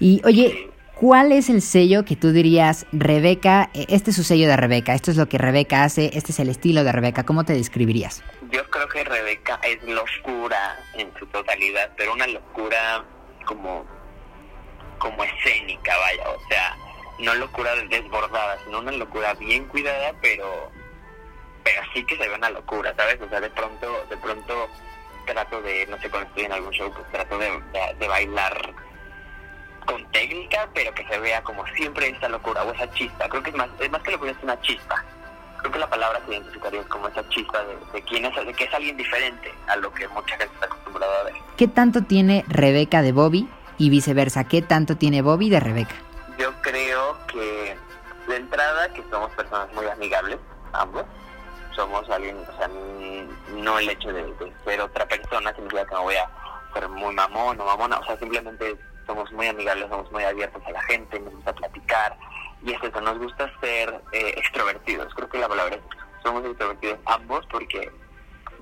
Y 0.00 0.22
oye, 0.24 0.70
¿cuál 0.94 1.32
es 1.32 1.50
el 1.50 1.62
sello 1.62 2.04
que 2.04 2.16
tú 2.16 2.32
dirías, 2.32 2.86
Rebeca, 2.92 3.70
este 3.74 4.10
es 4.10 4.16
su 4.16 4.24
sello 4.24 4.48
de 4.48 4.56
Rebeca, 4.56 4.94
esto 4.94 5.10
es 5.10 5.16
lo 5.16 5.28
que 5.28 5.38
Rebeca 5.38 5.84
hace, 5.84 6.10
este 6.14 6.32
es 6.32 6.40
el 6.40 6.48
estilo 6.48 6.84
de 6.84 6.92
Rebeca, 6.92 7.24
¿cómo 7.24 7.44
te 7.44 7.52
describirías? 7.52 8.22
Yo 8.50 8.68
creo 8.70 8.88
que 8.88 9.04
Rebeca 9.04 9.60
es 9.62 9.82
locura 9.84 10.78
en 10.94 11.12
su 11.18 11.26
totalidad, 11.26 11.90
pero 11.96 12.14
una 12.14 12.26
locura 12.26 13.04
como, 13.44 13.84
como 14.98 15.24
escénica, 15.24 15.96
vaya, 15.98 16.30
o 16.30 16.48
sea 16.48 16.83
no 17.18 17.34
locura 17.34 17.74
desbordada, 17.88 18.58
sino 18.64 18.80
una 18.80 18.92
locura 18.92 19.34
bien 19.34 19.66
cuidada, 19.66 20.14
pero 20.20 20.70
pero 21.64 21.80
sí 21.94 22.04
que 22.04 22.16
se 22.16 22.28
ve 22.28 22.34
una 22.34 22.50
locura, 22.50 22.94
¿sabes? 22.94 23.18
O 23.22 23.28
sea, 23.28 23.40
de 23.40 23.50
pronto, 23.50 24.06
de 24.10 24.16
pronto 24.18 24.68
trato 25.24 25.62
de, 25.62 25.86
no 25.86 25.98
sé, 25.98 26.10
cuando 26.10 26.28
estoy 26.28 26.44
en 26.44 26.52
algún 26.52 26.72
show, 26.72 26.92
pues 26.92 27.10
trato 27.10 27.38
de, 27.38 27.50
de, 27.98 28.08
bailar 28.08 28.74
con 29.86 30.04
técnica, 30.12 30.68
pero 30.74 30.94
que 30.94 31.06
se 31.06 31.18
vea 31.18 31.42
como 31.42 31.66
siempre 31.68 32.08
esa 32.08 32.28
locura 32.28 32.62
o 32.64 32.72
esa 32.72 32.90
chispa. 32.92 33.28
Creo 33.30 33.42
que 33.42 33.50
es 33.50 33.56
más, 33.56 33.68
es 33.80 33.90
más 33.90 34.02
que 34.02 34.10
locura, 34.10 34.32
es 34.32 34.42
una 34.42 34.60
chispa. 34.60 35.02
Creo 35.58 35.72
que 35.72 35.78
la 35.78 35.88
palabra 35.88 36.20
que 36.26 36.32
identificaría 36.32 36.82
como 36.84 37.08
esa 37.08 37.26
chispa 37.30 37.64
de, 37.64 37.76
de 37.94 38.02
quién 38.02 38.26
es, 38.26 38.46
de 38.46 38.52
que 38.52 38.64
es 38.64 38.74
alguien 38.74 38.98
diferente 38.98 39.50
a 39.66 39.76
lo 39.76 39.90
que 39.94 40.06
mucha 40.08 40.36
gente 40.36 40.52
está 40.52 40.66
acostumbrada 40.66 41.20
a 41.20 41.24
ver. 41.24 41.34
¿Qué 41.56 41.68
tanto 41.68 42.02
tiene 42.02 42.44
Rebeca 42.46 43.00
de 43.00 43.12
Bobby 43.12 43.48
y 43.78 43.88
viceversa? 43.88 44.44
¿Qué 44.44 44.60
tanto 44.60 44.96
tiene 44.96 45.22
Bobby 45.22 45.48
de 45.48 45.60
Rebeca? 45.60 45.94
Que 48.94 49.04
somos 49.10 49.30
personas 49.32 49.72
muy 49.72 49.86
amigables, 49.86 50.38
ambos. 50.72 51.04
Somos 51.74 52.08
alguien, 52.08 52.36
o 52.36 52.56
sea, 52.56 52.68
no 53.48 53.78
el 53.78 53.88
hecho 53.88 54.12
de, 54.12 54.32
ser 54.64 54.80
otra 54.80 55.06
persona 55.06 55.52
significa 55.54 55.84
que 55.86 55.94
me 55.94 56.00
voy 56.00 56.14
a 56.14 56.30
ser 56.72 56.88
muy 56.88 57.12
mamón 57.14 57.60
o 57.60 57.64
mamona, 57.64 57.98
o 57.98 58.04
sea, 58.04 58.16
simplemente 58.16 58.76
somos 59.06 59.30
muy 59.32 59.48
amigables, 59.48 59.88
somos 59.88 60.10
muy 60.12 60.22
abiertos 60.22 60.62
a 60.66 60.70
la 60.70 60.82
gente, 60.84 61.18
nos 61.18 61.34
gusta 61.34 61.52
platicar 61.52 62.16
y 62.62 62.72
es 62.72 62.82
eso, 62.82 63.00
nos 63.00 63.18
gusta 63.18 63.50
ser 63.60 64.00
eh, 64.12 64.34
extrovertidos. 64.36 65.12
Creo 65.14 65.28
que 65.28 65.38
la 65.38 65.48
palabra 65.48 65.74
es 65.74 65.82
somos 66.22 66.44
extrovertidos 66.44 66.98
ambos 67.06 67.44
porque 67.50 67.90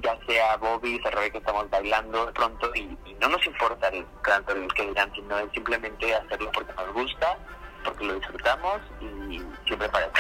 ya 0.03 0.19
sea 0.27 0.57
Bobby, 0.57 1.01
se 1.03 1.31
que 1.31 1.39
estamos 1.39 1.69
bailando 1.71 2.33
pronto 2.33 2.71
y, 2.75 2.99
y, 3.05 3.15
no 3.21 3.29
nos 3.29 3.47
importa 3.47 3.89
el 3.89 4.05
tanto 4.25 4.53
el 4.53 4.73
que 4.73 4.87
dirán, 4.89 5.13
sino 5.15 5.39
es 5.39 5.53
simplemente 5.53 6.15
hacerlo 6.15 6.51
porque 6.53 6.73
nos 6.73 6.93
gusta, 6.95 7.37
porque 7.85 8.05
lo 8.05 8.14
disfrutamos 8.14 8.81
y 9.31 9.40
siempre 9.66 9.88
para. 9.88 10.11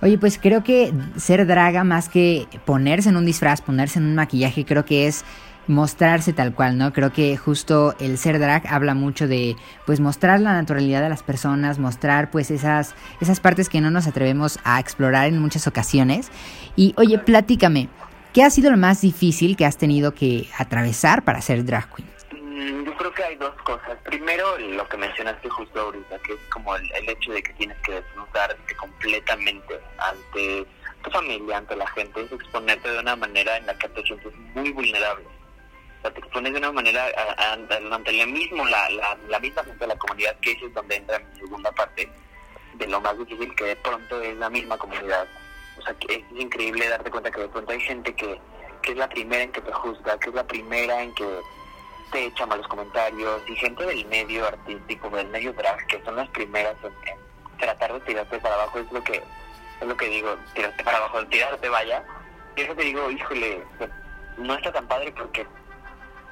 Oye, 0.00 0.16
pues 0.16 0.38
creo 0.40 0.62
que 0.62 0.92
ser 1.16 1.46
draga 1.46 1.82
más 1.82 2.08
que 2.08 2.46
ponerse 2.64 3.08
en 3.08 3.16
un 3.16 3.26
disfraz, 3.26 3.60
ponerse 3.60 3.98
en 3.98 4.06
un 4.06 4.14
maquillaje, 4.14 4.64
creo 4.64 4.84
que 4.84 5.08
es 5.08 5.24
mostrarse 5.68 6.32
tal 6.32 6.54
cual, 6.54 6.78
¿no? 6.78 6.92
Creo 6.92 7.12
que 7.12 7.36
justo 7.36 7.94
el 8.00 8.18
ser 8.18 8.38
drag 8.38 8.66
habla 8.72 8.94
mucho 8.94 9.28
de 9.28 9.56
pues 9.86 10.00
mostrar 10.00 10.40
la 10.40 10.52
naturalidad 10.54 11.02
de 11.02 11.08
las 11.08 11.22
personas, 11.22 11.78
mostrar 11.78 12.30
pues 12.30 12.50
esas 12.50 12.94
esas 13.20 13.40
partes 13.40 13.68
que 13.68 13.80
no 13.80 13.90
nos 13.90 14.06
atrevemos 14.06 14.58
a 14.64 14.80
explorar 14.80 15.26
en 15.26 15.38
muchas 15.38 15.66
ocasiones. 15.66 16.30
Y 16.74 16.94
oye, 16.96 17.18
platícame, 17.18 17.88
¿qué 18.32 18.42
ha 18.42 18.50
sido 18.50 18.70
lo 18.70 18.76
más 18.76 19.00
difícil 19.00 19.56
que 19.56 19.66
has 19.66 19.76
tenido 19.76 20.14
que 20.14 20.48
atravesar 20.58 21.24
para 21.24 21.42
ser 21.42 21.64
drag 21.64 21.94
queen? 21.94 22.17
Hay 23.24 23.34
dos 23.36 23.54
cosas. 23.62 23.98
Primero, 24.04 24.56
lo 24.58 24.88
que 24.88 24.96
mencionaste 24.96 25.48
justo 25.48 25.80
ahorita, 25.80 26.18
que 26.20 26.34
es 26.34 26.40
como 26.50 26.76
el, 26.76 27.08
hecho 27.08 27.32
de 27.32 27.42
que 27.42 27.52
tienes 27.54 27.76
que 27.78 27.92
desnudarte 27.92 28.76
completamente 28.76 29.80
ante 29.98 30.66
tu 31.02 31.10
familia, 31.10 31.58
ante 31.58 31.74
la 31.74 31.86
gente, 31.88 32.22
es 32.22 32.32
exponerte 32.32 32.88
de 32.88 33.00
una 33.00 33.16
manera 33.16 33.56
en 33.56 33.66
la 33.66 33.76
que 33.76 33.88
te 33.88 34.02
sientes 34.04 34.32
muy 34.54 34.70
vulnerable. 34.70 35.24
sea, 36.02 36.12
te 36.12 36.20
expones 36.20 36.52
de 36.52 36.58
una 36.58 36.70
manera 36.70 37.06
ante 37.52 38.12
la, 38.12 38.26
mismo, 38.26 38.64
la, 38.66 38.88
la, 39.28 39.40
misma 39.40 39.64
gente 39.64 39.80
de 39.80 39.86
la 39.88 39.98
comunidad, 39.98 40.38
que 40.40 40.52
es 40.52 40.72
donde 40.72 40.96
entra 40.96 41.18
mi 41.18 41.40
segunda 41.40 41.72
parte 41.72 42.08
de 42.74 42.86
lo 42.86 43.00
más 43.00 43.18
difícil, 43.18 43.52
que 43.56 43.64
de 43.64 43.76
pronto 43.76 44.22
es 44.22 44.36
la 44.36 44.48
misma 44.48 44.78
comunidad. 44.78 45.26
O 45.76 45.82
sea, 45.82 45.92
que 45.94 46.14
es 46.14 46.40
increíble 46.40 46.88
darte 46.88 47.10
cuenta 47.10 47.32
que 47.32 47.40
de 47.40 47.48
pronto 47.48 47.72
hay 47.72 47.80
gente 47.80 48.14
que, 48.14 48.40
que 48.82 48.92
es 48.92 48.96
la 48.96 49.08
primera 49.08 49.42
en 49.42 49.52
que 49.52 49.60
te 49.60 49.72
juzga, 49.72 50.18
que 50.20 50.28
es 50.28 50.34
la 50.36 50.46
primera 50.46 51.02
en 51.02 51.12
que 51.14 51.40
te 52.10 52.26
echa 52.26 52.46
malos 52.46 52.66
comentarios, 52.68 53.42
y 53.48 53.56
gente 53.56 53.84
del 53.84 54.06
medio 54.06 54.46
artístico, 54.46 55.10
del 55.10 55.28
medio 55.28 55.52
drag, 55.52 55.86
que 55.86 56.02
son 56.04 56.16
las 56.16 56.28
primeras 56.30 56.76
en, 56.82 57.18
tratar 57.58 57.92
de 57.92 58.00
tirarte 58.00 58.38
para 58.38 58.54
abajo, 58.54 58.78
es 58.78 58.92
lo 58.92 59.02
que 59.02 59.22
es 59.80 59.86
lo 59.86 59.96
que 59.96 60.08
digo, 60.08 60.36
tirarte 60.54 60.82
para 60.82 60.98
abajo, 60.98 61.24
tirarte 61.26 61.68
vaya. 61.68 62.02
Y 62.56 62.62
eso 62.62 62.74
te 62.74 62.82
digo, 62.82 63.10
híjole, 63.10 63.62
no 64.36 64.54
está 64.54 64.72
tan 64.72 64.86
padre 64.88 65.12
porque 65.16 65.46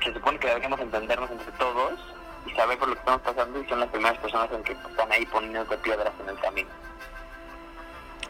se 0.05 0.12
supone 0.12 0.39
que 0.39 0.49
deberíamos 0.49 0.81
entendernos 0.81 1.31
entre 1.31 1.53
todos 1.53 2.01
y 2.47 2.51
saber 2.57 2.79
por 2.79 2.89
lo 2.89 2.95
que 2.95 3.01
estamos 3.01 3.23
pasando 3.23 3.61
y 3.61 3.69
son 3.69 3.81
las 3.81 3.89
primeras 3.91 4.19
personas 4.19 4.49
en 4.53 4.62
que 4.62 4.73
están 4.73 5.12
ahí 5.12 5.27
poniendo 5.27 5.65
piedras 5.83 6.12
en 6.21 6.29
el 6.29 6.39
camino. 6.41 6.69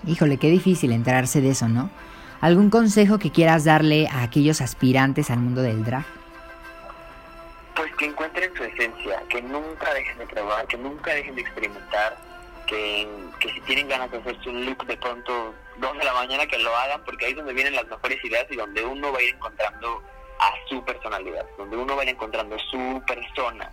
Híjole, 0.07 0.37
qué 0.37 0.49
difícil 0.49 0.93
enterarse 0.93 1.41
de 1.41 1.51
eso, 1.51 1.69
¿no? 1.69 1.91
¿Algún 2.41 2.71
consejo 2.71 3.19
que 3.19 3.33
quieras 3.33 3.65
darle 3.65 4.09
a 4.09 4.23
aquellos 4.23 4.61
aspirantes 4.61 5.31
al 5.31 5.39
mundo 5.39 5.63
del 5.63 5.85
drag? 5.85 6.05
Que 7.99 8.07
encuentren 8.07 8.55
su 8.55 8.65
esencia, 8.65 9.23
que 9.29 9.41
nunca 9.43 9.93
dejen 9.95 10.19
de 10.19 10.27
probar, 10.27 10.67
que 10.67 10.77
nunca 10.77 11.15
dejen 11.15 11.35
de 11.35 11.43
experimentar, 11.43 12.17
que, 12.67 13.09
que 13.41 13.51
si 13.51 13.61
tienen 13.63 13.89
ganas 13.89 14.11
de 14.11 14.19
hacerse 14.19 14.49
un 14.51 14.67
look 14.67 14.85
de 14.87 14.97
pronto 14.97 15.55
dos 15.79 15.99
de 15.99 16.05
la 16.05 16.13
mañana 16.13 16.47
que 16.47 16.59
lo 16.59 16.75
hagan, 16.77 17.03
porque 17.05 17.27
ahí 17.27 17.31
es 17.33 17.37
donde 17.37 17.55
vienen 17.55 17.75
las 17.75 17.87
mejores 17.87 18.23
ideas 18.25 18.47
y 18.51 18.57
donde 18.57 18.85
uno 18.85 19.13
va 19.13 19.19
a 19.19 19.23
ir 19.23 19.35
encontrando 19.35 20.03
a 20.39 20.53
su 20.69 20.85
personalidad, 20.85 21.47
donde 21.57 21.77
uno 21.77 21.97
va 21.97 22.03
a 22.03 22.05
ir 22.05 22.11
encontrando 22.11 22.59
su 22.59 23.03
persona, 23.07 23.73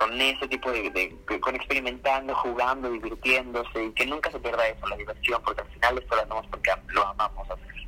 con 0.00 0.18
ese 0.18 0.48
tipo 0.48 0.72
de, 0.72 1.14
con 1.40 1.54
experimentando, 1.54 2.34
jugando, 2.36 2.90
divirtiéndose 2.90 3.84
y 3.84 3.92
que 3.92 4.06
nunca 4.06 4.30
se 4.30 4.40
pierda 4.40 4.66
eso, 4.66 4.86
la 4.86 4.96
diversión, 4.96 5.42
porque 5.44 5.60
al 5.60 5.68
final 5.68 5.98
esto 5.98 6.16
lo 6.16 6.22
hacemos 6.22 6.46
porque 6.46 6.72
lo 6.88 7.06
amamos 7.06 7.50
hacer. 7.50 7.79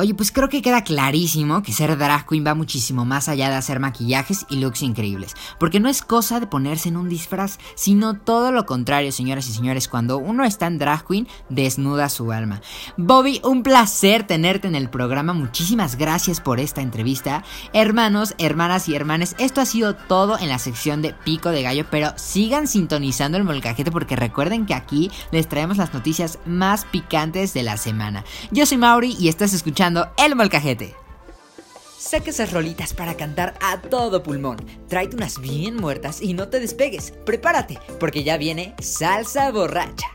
Oye, 0.00 0.14
pues 0.14 0.32
creo 0.32 0.48
que 0.48 0.62
queda 0.62 0.82
clarísimo 0.82 1.62
que 1.62 1.74
ser 1.74 1.98
drag 1.98 2.26
queen 2.26 2.46
va 2.46 2.54
muchísimo 2.54 3.04
más 3.04 3.28
allá 3.28 3.50
de 3.50 3.56
hacer 3.56 3.80
maquillajes 3.80 4.46
y 4.48 4.56
looks 4.56 4.80
increíbles, 4.80 5.34
porque 5.58 5.78
no 5.78 5.90
es 5.90 6.00
cosa 6.00 6.40
de 6.40 6.46
ponerse 6.46 6.88
en 6.88 6.96
un 6.96 7.10
disfraz, 7.10 7.58
sino 7.74 8.14
todo 8.14 8.50
lo 8.50 8.64
contrario, 8.64 9.12
señoras 9.12 9.46
y 9.50 9.52
señores, 9.52 9.88
cuando 9.88 10.16
uno 10.16 10.44
está 10.44 10.68
en 10.68 10.78
drag 10.78 11.06
queen, 11.06 11.28
desnuda 11.50 12.08
su 12.08 12.32
alma. 12.32 12.62
Bobby, 12.96 13.42
un 13.44 13.62
placer 13.62 14.26
tenerte 14.26 14.68
en 14.68 14.74
el 14.74 14.88
programa, 14.88 15.34
muchísimas 15.34 15.96
gracias 15.96 16.40
por 16.40 16.60
esta 16.60 16.80
entrevista. 16.80 17.44
Hermanos, 17.74 18.34
hermanas 18.38 18.88
y 18.88 18.94
hermanes, 18.94 19.36
esto 19.38 19.60
ha 19.60 19.66
sido 19.66 19.96
todo 19.96 20.38
en 20.38 20.48
la 20.48 20.58
sección 20.58 21.02
de 21.02 21.12
Pico 21.12 21.50
de 21.50 21.60
Gallo, 21.60 21.84
pero 21.90 22.14
sigan 22.16 22.68
sintonizando 22.68 23.36
el 23.36 23.44
molcajete 23.44 23.90
porque 23.90 24.16
recuerden 24.16 24.64
que 24.64 24.72
aquí 24.72 25.10
les 25.30 25.46
traemos 25.46 25.76
las 25.76 25.92
noticias 25.92 26.38
más 26.46 26.86
picantes 26.86 27.52
de 27.52 27.64
la 27.64 27.76
semana. 27.76 28.24
Yo 28.50 28.64
soy 28.64 28.78
Mauri 28.78 29.14
y 29.20 29.28
estás 29.28 29.52
escuchando 29.52 29.89
el 30.24 30.36
molcajete. 30.36 30.94
Saca 31.98 32.30
esas 32.30 32.52
rolitas 32.52 32.94
para 32.94 33.16
cantar 33.16 33.54
a 33.60 33.80
todo 33.80 34.22
pulmón. 34.22 34.56
Tráete 34.88 35.16
unas 35.16 35.40
bien 35.40 35.76
muertas 35.76 36.22
y 36.22 36.32
no 36.32 36.48
te 36.48 36.60
despegues. 36.60 37.12
Prepárate, 37.26 37.78
porque 37.98 38.22
ya 38.24 38.36
viene 38.36 38.74
salsa 38.80 39.50
borracha. 39.50 40.06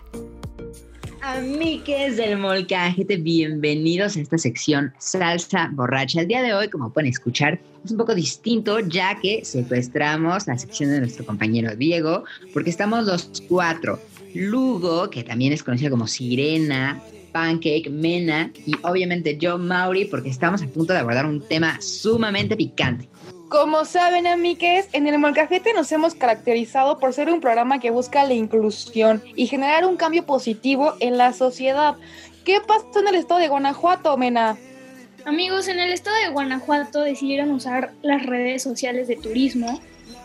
Amigues 1.22 2.18
del 2.18 2.38
molcajete, 2.38 3.18
bienvenidos 3.18 4.16
a 4.16 4.22
esta 4.22 4.38
sección 4.38 4.94
salsa 4.98 5.70
borracha. 5.74 6.22
El 6.22 6.28
día 6.28 6.42
de 6.42 6.54
hoy, 6.54 6.70
como 6.70 6.92
pueden 6.92 7.10
escuchar, 7.10 7.60
es 7.84 7.92
un 7.92 7.98
poco 7.98 8.16
distinto 8.16 8.80
ya 8.80 9.20
que 9.20 9.44
secuestramos 9.44 10.48
la 10.48 10.58
sección 10.58 10.92
de 10.92 11.00
nuestro 11.00 11.26
compañero 11.26 11.76
Diego, 11.76 12.24
porque 12.54 12.70
estamos 12.70 13.06
los 13.06 13.44
cuatro. 13.50 14.00
Lugo, 14.34 15.10
que 15.10 15.24
también 15.24 15.54
es 15.54 15.64
conocido 15.64 15.92
como 15.92 16.08
Sirena, 16.08 17.02
Pancake, 17.36 17.90
Mena 17.90 18.50
y 18.66 18.76
obviamente 18.82 19.38
yo, 19.38 19.58
Mauri, 19.58 20.06
porque 20.06 20.30
estamos 20.30 20.62
a 20.62 20.68
punto 20.68 20.94
de 20.94 21.00
abordar 21.00 21.26
un 21.26 21.42
tema 21.42 21.82
sumamente 21.82 22.56
picante. 22.56 23.10
Como 23.50 23.84
saben, 23.84 24.26
amigues, 24.26 24.88
en 24.94 25.06
el 25.06 25.20
Molcajete 25.20 25.74
nos 25.74 25.92
hemos 25.92 26.16
caracterizado 26.16 26.98
por 26.98 27.12
ser 27.12 27.30
un 27.30 27.42
programa 27.42 27.82
que 27.82 27.90
busca 27.90 28.24
la 28.24 28.34
inclusión 28.34 29.22
y 29.36 29.48
generar 29.48 29.86
un 29.86 29.98
cambio 29.98 30.26
positivo 30.26 30.94
en 31.02 31.18
la 31.18 31.34
sociedad. 31.34 31.98
¿Qué 32.46 32.62
pasó 32.66 33.02
en 33.02 33.10
el 33.10 33.16
estado 33.16 33.42
de 33.42 33.50
Guanajuato, 33.50 34.16
Mena? 34.16 34.58
Amigos, 35.26 35.68
en 35.68 35.80
el 35.80 35.92
estado 35.92 36.16
de 36.16 36.30
Guanajuato 36.30 37.02
decidieron 37.02 37.52
usar 37.52 37.92
las 38.02 38.26
redes 38.26 38.64
sociales 38.64 39.10
de 39.10 39.18
turismo 39.18 39.82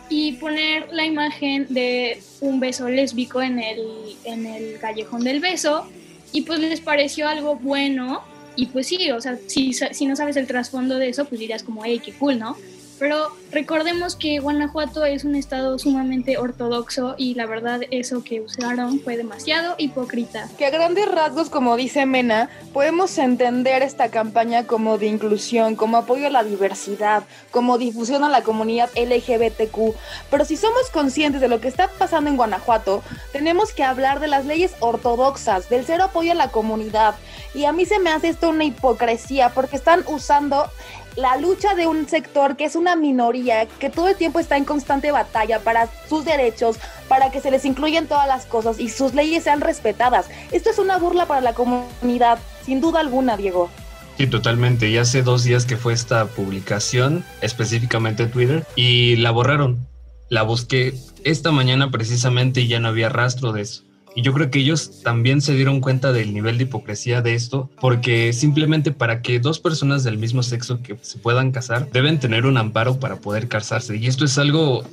y 0.07 0.33
poner 0.33 0.87
la 0.93 1.05
imagen 1.05 1.67
de 1.69 2.21
un 2.39 2.61
beso 2.61 2.87
lésbico 2.87 3.41
en 3.41 3.59
el, 3.59 3.81
en 4.23 4.45
el 4.45 4.79
callejón 4.79 5.25
del 5.25 5.41
beso 5.41 5.89
y 6.31 6.41
pues 6.41 6.59
les 6.59 6.81
pareció 6.81 7.27
algo 7.27 7.55
bueno 7.55 8.23
y 8.55 8.67
pues 8.67 8.87
sí, 8.87 9.11
o 9.11 9.21
sea, 9.21 9.37
si, 9.47 9.73
si 9.73 10.05
no 10.05 10.15
sabes 10.15 10.35
el 10.35 10.47
trasfondo 10.47 10.97
de 10.97 11.09
eso, 11.09 11.25
pues 11.25 11.39
dirías 11.39 11.63
como, 11.63 11.83
hey, 11.85 12.01
qué 12.03 12.13
cool, 12.13 12.37
¿no? 12.37 12.57
Pero 13.01 13.31
recordemos 13.51 14.15
que 14.15 14.37
Guanajuato 14.37 15.03
es 15.05 15.23
un 15.23 15.33
estado 15.33 15.79
sumamente 15.79 16.37
ortodoxo 16.37 17.15
y 17.17 17.33
la 17.33 17.47
verdad 17.47 17.79
eso 17.89 18.23
que 18.23 18.41
usaron 18.41 18.99
fue 18.99 19.17
demasiado 19.17 19.73
hipócrita. 19.79 20.47
Que 20.59 20.67
a 20.67 20.69
grandes 20.69 21.09
rasgos, 21.11 21.49
como 21.49 21.77
dice 21.77 22.05
Mena, 22.05 22.51
podemos 22.73 23.17
entender 23.17 23.81
esta 23.81 24.11
campaña 24.11 24.67
como 24.67 24.99
de 24.99 25.07
inclusión, 25.07 25.75
como 25.75 25.97
apoyo 25.97 26.27
a 26.27 26.29
la 26.29 26.43
diversidad, 26.43 27.23
como 27.49 27.79
difusión 27.79 28.23
a 28.23 28.29
la 28.29 28.43
comunidad 28.43 28.91
LGBTQ. 28.95 29.95
Pero 30.29 30.45
si 30.45 30.55
somos 30.55 30.91
conscientes 30.91 31.41
de 31.41 31.47
lo 31.47 31.59
que 31.59 31.69
está 31.69 31.87
pasando 31.87 32.29
en 32.29 32.37
Guanajuato, 32.37 33.01
tenemos 33.31 33.73
que 33.73 33.83
hablar 33.83 34.19
de 34.19 34.27
las 34.27 34.45
leyes 34.45 34.75
ortodoxas, 34.79 35.69
del 35.69 35.85
cero 35.87 36.03
apoyo 36.03 36.33
a 36.33 36.35
la 36.35 36.51
comunidad. 36.51 37.15
Y 37.55 37.65
a 37.65 37.73
mí 37.73 37.87
se 37.87 37.97
me 37.97 38.11
hace 38.11 38.29
esto 38.29 38.49
una 38.49 38.63
hipocresía 38.63 39.49
porque 39.49 39.75
están 39.75 40.03
usando 40.07 40.67
la 41.15 41.37
lucha 41.37 41.75
de 41.75 41.87
un 41.87 42.07
sector 42.07 42.55
que 42.55 42.65
es 42.65 42.75
una 42.75 42.95
minoría, 42.95 43.65
que 43.65 43.89
todo 43.89 44.07
el 44.07 44.15
tiempo 44.15 44.39
está 44.39 44.57
en 44.57 44.65
constante 44.65 45.11
batalla 45.11 45.59
para 45.59 45.89
sus 46.07 46.25
derechos, 46.25 46.77
para 47.07 47.31
que 47.31 47.41
se 47.41 47.51
les 47.51 47.65
incluyan 47.65 48.07
todas 48.07 48.27
las 48.27 48.45
cosas 48.45 48.79
y 48.79 48.89
sus 48.89 49.13
leyes 49.13 49.43
sean 49.43 49.61
respetadas. 49.61 50.27
Esto 50.51 50.69
es 50.69 50.79
una 50.79 50.97
burla 50.97 51.25
para 51.25 51.41
la 51.41 51.53
comunidad, 51.53 52.39
sin 52.65 52.81
duda 52.81 52.99
alguna, 52.99 53.37
Diego. 53.37 53.69
Sí, 54.17 54.27
totalmente. 54.27 54.87
Y 54.87 54.97
hace 54.97 55.23
dos 55.23 55.43
días 55.43 55.65
que 55.65 55.77
fue 55.77 55.93
esta 55.93 56.25
publicación, 56.25 57.25
específicamente 57.41 58.23
en 58.23 58.31
Twitter, 58.31 58.65
y 58.75 59.15
la 59.17 59.31
borraron. 59.31 59.87
La 60.29 60.43
busqué 60.43 60.93
esta 61.23 61.51
mañana 61.51 61.91
precisamente 61.91 62.61
y 62.61 62.67
ya 62.67 62.79
no 62.79 62.87
había 62.87 63.09
rastro 63.09 63.51
de 63.51 63.61
eso. 63.61 63.83
Y 64.15 64.23
yo 64.23 64.33
creo 64.33 64.51
que 64.51 64.59
ellos 64.59 65.01
también 65.03 65.41
se 65.41 65.53
dieron 65.53 65.79
cuenta 65.79 66.11
del 66.11 66.33
nivel 66.33 66.57
de 66.57 66.65
hipocresía 66.65 67.21
de 67.21 67.33
esto, 67.33 67.69
porque 67.79 68.33
simplemente 68.33 68.91
para 68.91 69.21
que 69.21 69.39
dos 69.39 69.59
personas 69.59 70.03
del 70.03 70.17
mismo 70.17 70.43
sexo 70.43 70.81
que 70.81 70.97
se 71.01 71.17
puedan 71.17 71.51
casar, 71.51 71.89
deben 71.91 72.19
tener 72.19 72.45
un 72.45 72.57
amparo 72.57 72.99
para 72.99 73.17
poder 73.17 73.47
casarse. 73.47 73.95
Y 73.95 74.07
esto 74.07 74.25
es 74.25 74.37
algo 74.37 74.83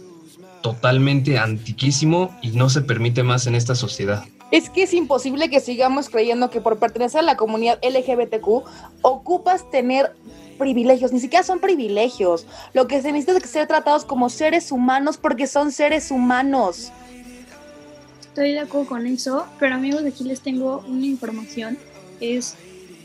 totalmente 0.62 1.38
antiquísimo 1.38 2.36
y 2.42 2.50
no 2.50 2.70
se 2.70 2.82
permite 2.82 3.22
más 3.22 3.46
en 3.46 3.54
esta 3.54 3.74
sociedad. 3.74 4.24
Es 4.50 4.70
que 4.70 4.84
es 4.84 4.94
imposible 4.94 5.50
que 5.50 5.60
sigamos 5.60 6.08
creyendo 6.08 6.48
que 6.48 6.60
por 6.60 6.78
pertenecer 6.78 7.20
a 7.20 7.22
la 7.22 7.36
comunidad 7.36 7.78
LGBTQ 7.82 8.64
ocupas 9.02 9.70
tener 9.70 10.14
privilegios, 10.58 11.12
ni 11.12 11.20
siquiera 11.20 11.44
son 11.44 11.60
privilegios. 11.60 12.46
Lo 12.72 12.86
que 12.86 13.02
se 13.02 13.12
necesita 13.12 13.36
es 13.36 13.50
ser 13.50 13.66
tratados 13.66 14.04
como 14.04 14.30
seres 14.30 14.72
humanos 14.72 15.18
porque 15.18 15.46
son 15.46 15.70
seres 15.70 16.10
humanos 16.10 16.92
estoy 18.28 18.52
de 18.52 18.60
acuerdo 18.60 18.88
con 18.88 19.06
eso, 19.06 19.46
pero 19.58 19.74
amigos, 19.74 20.04
aquí 20.04 20.24
les 20.24 20.40
tengo 20.40 20.84
una 20.86 21.06
información, 21.06 21.78
es 22.20 22.54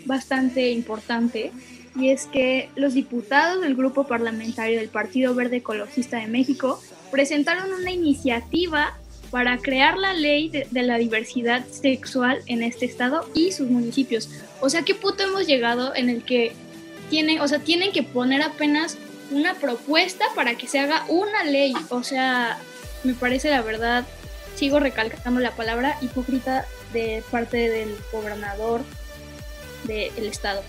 bastante 0.06 0.72
importante, 0.72 1.52
y 1.96 2.10
es 2.10 2.26
que 2.26 2.70
los 2.76 2.94
diputados 2.94 3.62
del 3.62 3.76
grupo 3.76 4.06
parlamentario 4.06 4.80
del 4.80 4.90
Partido 4.90 5.36
Verde 5.36 5.58
Ecologista 5.58 6.18
de 6.18 6.28
México 6.28 6.82
presentaron 7.12 7.72
una 7.72 7.92
iniciativa 7.92 8.98
para 9.30 9.58
crear 9.58 9.98
la 9.98 10.14
ley 10.14 10.50
de, 10.50 10.68
la 10.84 10.98
diversidad 10.98 11.66
sexual 11.68 12.42
en 12.46 12.62
este 12.64 12.86
estado 12.86 13.28
y 13.34 13.52
sus 13.52 13.70
municipios. 13.70 14.30
O 14.62 14.70
sea, 14.70 14.84
¿qué 14.84 14.94
puto 14.96 15.24
hemos 15.24 15.48
llegado 15.48 15.96
en 15.96 16.10
el 16.10 16.24
que 16.24 16.54
tienen, 17.10 17.42
o 17.42 17.48
sea, 17.48 17.60
tienen 17.60 17.92
que 17.92 18.04
poner 18.04 18.42
apenas 18.42 18.98
una 19.32 19.56
propuesta 19.56 20.26
para 20.36 20.56
que 20.56 20.68
se 20.68 20.80
haga 20.80 21.06
una 21.10 21.44
ley? 21.44 21.74
O 21.90 22.04
sea, 22.04 22.60
me 23.04 23.14
parece 23.14 23.50
la 23.50 23.62
verdad 23.62 24.06
sigo 24.56 24.80
recalcando 24.80 25.40
la 25.40 25.52
palabra 25.52 25.98
hipócrita 26.02 26.66
de 26.94 27.24
parte 27.32 27.70
del 27.70 27.96
gobernador 28.12 28.82
del 29.86 30.28
estado. 30.28 30.62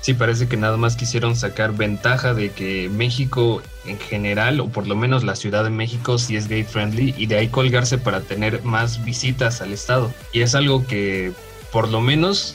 Sí, 0.00 0.14
parece 0.14 0.46
que 0.46 0.56
nada 0.56 0.76
más 0.76 0.94
quisieron 0.94 1.34
sacar 1.34 1.72
ventaja 1.72 2.32
de 2.32 2.52
que 2.52 2.88
México 2.88 3.60
en 3.86 3.98
general, 3.98 4.60
o 4.60 4.68
por 4.68 4.86
lo 4.86 4.94
menos 4.94 5.24
la 5.24 5.34
Ciudad 5.34 5.64
de 5.64 5.70
México, 5.70 6.18
sí 6.18 6.36
es 6.36 6.46
gay 6.46 6.62
friendly, 6.62 7.12
y 7.16 7.26
de 7.26 7.38
ahí 7.38 7.48
colgarse 7.48 7.98
para 7.98 8.20
tener 8.20 8.62
más 8.62 9.04
visitas 9.04 9.60
al 9.62 9.72
estado. 9.72 10.12
Y 10.32 10.42
es 10.42 10.54
algo 10.54 10.86
que, 10.86 11.32
por 11.72 11.88
lo 11.88 12.00
menos, 12.00 12.54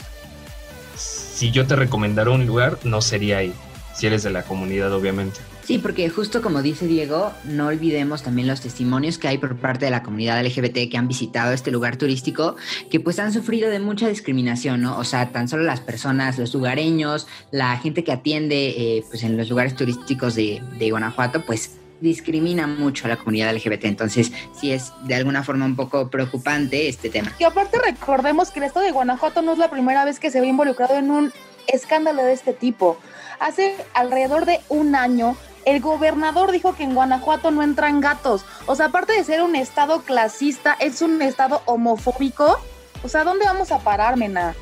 si 0.95 1.52
yo 1.52 1.67
te 1.67 1.76
recomendara 1.76 2.30
un 2.30 2.45
lugar, 2.45 2.78
no 2.84 3.02
sería 3.02 3.39
ahí, 3.39 3.54
si 3.95 4.08
eres 4.08 4.24
de 4.24 4.30
la 4.30 4.43
comunidad, 4.43 4.93
obviamente. 4.93 5.41
Sí, 5.72 5.78
porque 5.78 6.10
justo 6.10 6.42
como 6.42 6.62
dice 6.62 6.86
Diego, 6.86 7.32
no 7.46 7.68
olvidemos 7.68 8.24
también 8.24 8.46
los 8.46 8.60
testimonios 8.60 9.18
que 9.18 9.30
hay 9.30 9.38
por 9.38 9.56
parte 9.56 9.86
de 9.86 9.92
la 9.92 10.04
comunidad 10.04 10.46
LGBT 10.46 10.92
que 10.92 10.98
han 10.98 11.08
visitado 11.08 11.54
este 11.54 11.72
lugar 11.72 11.96
turístico, 11.96 12.58
que 12.90 13.00
pues 13.00 13.20
han 13.20 13.32
sufrido 13.32 13.70
de 13.70 13.80
mucha 13.80 14.10
discriminación, 14.10 14.82
¿no? 14.82 14.98
O 14.98 15.06
sea, 15.06 15.32
tan 15.32 15.48
solo 15.48 15.64
las 15.64 15.80
personas, 15.80 16.38
los 16.38 16.54
lugareños, 16.54 17.26
la 17.52 17.78
gente 17.78 18.04
que 18.04 18.12
atiende 18.12 18.68
eh, 18.72 19.06
pues 19.10 19.24
en 19.24 19.38
los 19.38 19.50
lugares 19.50 19.74
turísticos 19.74 20.36
de, 20.36 20.62
de 20.78 20.92
Guanajuato, 20.92 21.46
pues 21.46 21.78
discrimina 22.02 22.68
mucho 22.68 23.06
a 23.06 23.08
la 23.08 23.16
comunidad 23.16 23.56
LGBT. 23.56 23.86
Entonces, 23.86 24.34
sí 24.54 24.74
es 24.74 24.92
de 25.06 25.16
alguna 25.16 25.42
forma 25.42 25.64
un 25.64 25.78
poco 25.78 26.10
preocupante 26.10 26.90
este 26.90 27.10
tema. 27.10 27.32
Y 27.40 27.46
aparte 27.46 27.80
recordemos 27.80 28.52
que 28.52 28.60
el 28.60 28.66
estado 28.66 28.86
de 28.86 28.92
Guanajuato 28.92 29.42
no 29.42 29.54
es 29.54 29.58
la 29.58 29.70
primera 29.70 30.04
vez 30.04 30.20
que 30.20 30.32
se 30.32 30.42
ve 30.42 30.48
involucrado 30.48 30.96
en 30.98 31.12
un 31.12 31.32
escándalo 31.68 32.26
de 32.26 32.34
este 32.34 32.52
tipo. 32.52 32.98
Hace 33.40 33.74
alrededor 33.94 34.46
de 34.46 34.60
un 34.70 34.96
año, 34.96 35.36
el 35.65 35.82
gobernador 35.82 36.52
dijo 36.52 36.76
que 36.76 36.84
en 36.84 36.95
Guanajuato 36.95 37.52
no 37.52 37.63
entran 37.63 38.02
gatos. 38.02 38.45
O 38.65 38.76
sea, 38.76 38.88
aparte 38.88 39.13
de 39.13 39.24
ser 39.24 39.41
un 39.41 39.56
estado 39.56 40.02
clasista, 40.02 40.76
es 40.80 41.02
un 41.02 41.21
estado 41.21 41.62
homofóbico. 41.65 42.60
O 43.04 43.08
sea, 43.08 43.24
¿dónde 43.24 43.45
vamos 43.45 43.71
a 43.71 43.80
parar, 43.80 44.17
Mena? 44.17 44.56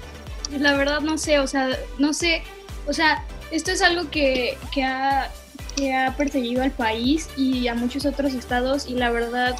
La 0.58 0.74
verdad 0.74 1.02
no 1.02 1.18
sé, 1.18 1.40
o 1.40 1.48
sea, 1.48 1.70
no 2.00 2.14
sé, 2.14 2.44
o 2.88 2.94
sea, 2.94 3.24
esto 3.52 3.72
es 3.72 3.82
algo 3.82 4.10
que, 4.10 4.58
que 4.74 4.84
ha 4.84 5.30
que 5.76 5.96
ha 5.96 6.16
perseguido 6.18 6.64
al 6.64 6.72
país 6.72 7.30
y 7.38 7.68
a 7.68 7.76
muchos 7.76 8.06
otros 8.06 8.34
estados 8.34 8.88
y 8.88 8.96
la 8.96 9.12
verdad 9.12 9.56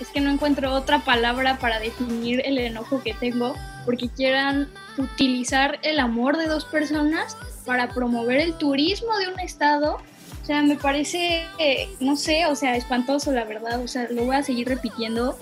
es 0.00 0.08
que 0.08 0.20
no 0.20 0.30
encuentro 0.30 0.72
otra 0.72 1.00
palabra 1.00 1.58
para 1.58 1.78
definir 1.78 2.42
el 2.44 2.58
enojo 2.58 3.02
que 3.02 3.14
tengo 3.14 3.54
porque 3.84 4.08
quieran 4.08 4.68
utilizar 4.96 5.78
el 5.82 5.98
amor 5.98 6.36
de 6.36 6.46
dos 6.46 6.64
personas 6.64 7.36
para 7.66 7.88
promover 7.88 8.40
el 8.40 8.54
turismo 8.54 9.16
de 9.18 9.28
un 9.28 9.40
estado. 9.40 9.98
O 10.42 10.44
sea, 10.44 10.60
me 10.62 10.74
parece, 10.74 11.44
no 12.00 12.16
sé, 12.16 12.46
o 12.46 12.56
sea, 12.56 12.76
espantoso 12.76 13.30
la 13.30 13.44
verdad. 13.44 13.80
O 13.80 13.86
sea, 13.86 14.08
lo 14.10 14.24
voy 14.24 14.34
a 14.34 14.42
seguir 14.42 14.68
repitiendo 14.68 15.38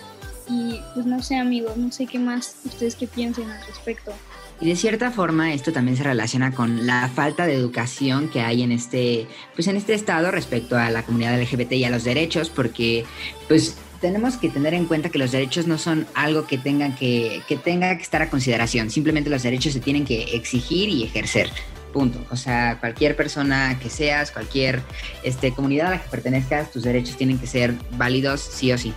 y 0.48 0.80
pues 0.94 1.06
no 1.06 1.22
sé 1.22 1.36
amigos, 1.36 1.76
no 1.76 1.90
sé 1.90 2.06
qué 2.06 2.18
más 2.18 2.56
ustedes 2.64 2.96
qué 2.96 3.06
piensen 3.06 3.48
al 3.50 3.66
respecto. 3.66 4.12
Y 4.60 4.68
de 4.68 4.76
cierta 4.76 5.10
forma 5.10 5.54
esto 5.54 5.72
también 5.72 5.96
se 5.96 6.02
relaciona 6.02 6.52
con 6.52 6.86
la 6.86 7.08
falta 7.08 7.46
de 7.46 7.54
educación 7.54 8.28
que 8.28 8.42
hay 8.42 8.62
en 8.62 8.72
este, 8.72 9.26
pues 9.54 9.68
en 9.68 9.76
este 9.76 9.94
estado 9.94 10.30
respecto 10.30 10.76
a 10.76 10.90
la 10.90 11.02
comunidad 11.02 11.40
LGBT 11.40 11.72
y 11.72 11.84
a 11.84 11.90
los 11.90 12.04
derechos, 12.04 12.50
porque 12.50 13.06
pues 13.48 13.76
tenemos 14.02 14.36
que 14.36 14.50
tener 14.50 14.74
en 14.74 14.84
cuenta 14.84 15.08
que 15.08 15.18
los 15.18 15.32
derechos 15.32 15.66
no 15.66 15.78
son 15.78 16.06
algo 16.14 16.46
que 16.46 16.58
tengan 16.58 16.94
que, 16.94 17.40
que 17.48 17.56
tenga 17.56 17.96
que 17.96 18.02
estar 18.02 18.20
a 18.20 18.28
consideración, 18.28 18.90
simplemente 18.90 19.30
los 19.30 19.42
derechos 19.42 19.72
se 19.72 19.80
tienen 19.80 20.04
que 20.04 20.36
exigir 20.36 20.90
y 20.90 21.04
ejercer. 21.04 21.50
Punto. 21.92 22.24
O 22.30 22.36
sea, 22.36 22.78
cualquier 22.78 23.16
persona 23.16 23.78
que 23.80 23.90
seas, 23.90 24.30
cualquier 24.30 24.80
este, 25.22 25.52
comunidad 25.52 25.88
a 25.88 25.90
la 25.90 26.02
que 26.02 26.08
pertenezcas, 26.08 26.70
tus 26.70 26.84
derechos 26.84 27.16
tienen 27.16 27.38
que 27.38 27.46
ser 27.46 27.74
válidos 27.96 28.40
sí 28.40 28.72
o 28.72 28.78
sí. 28.78 28.94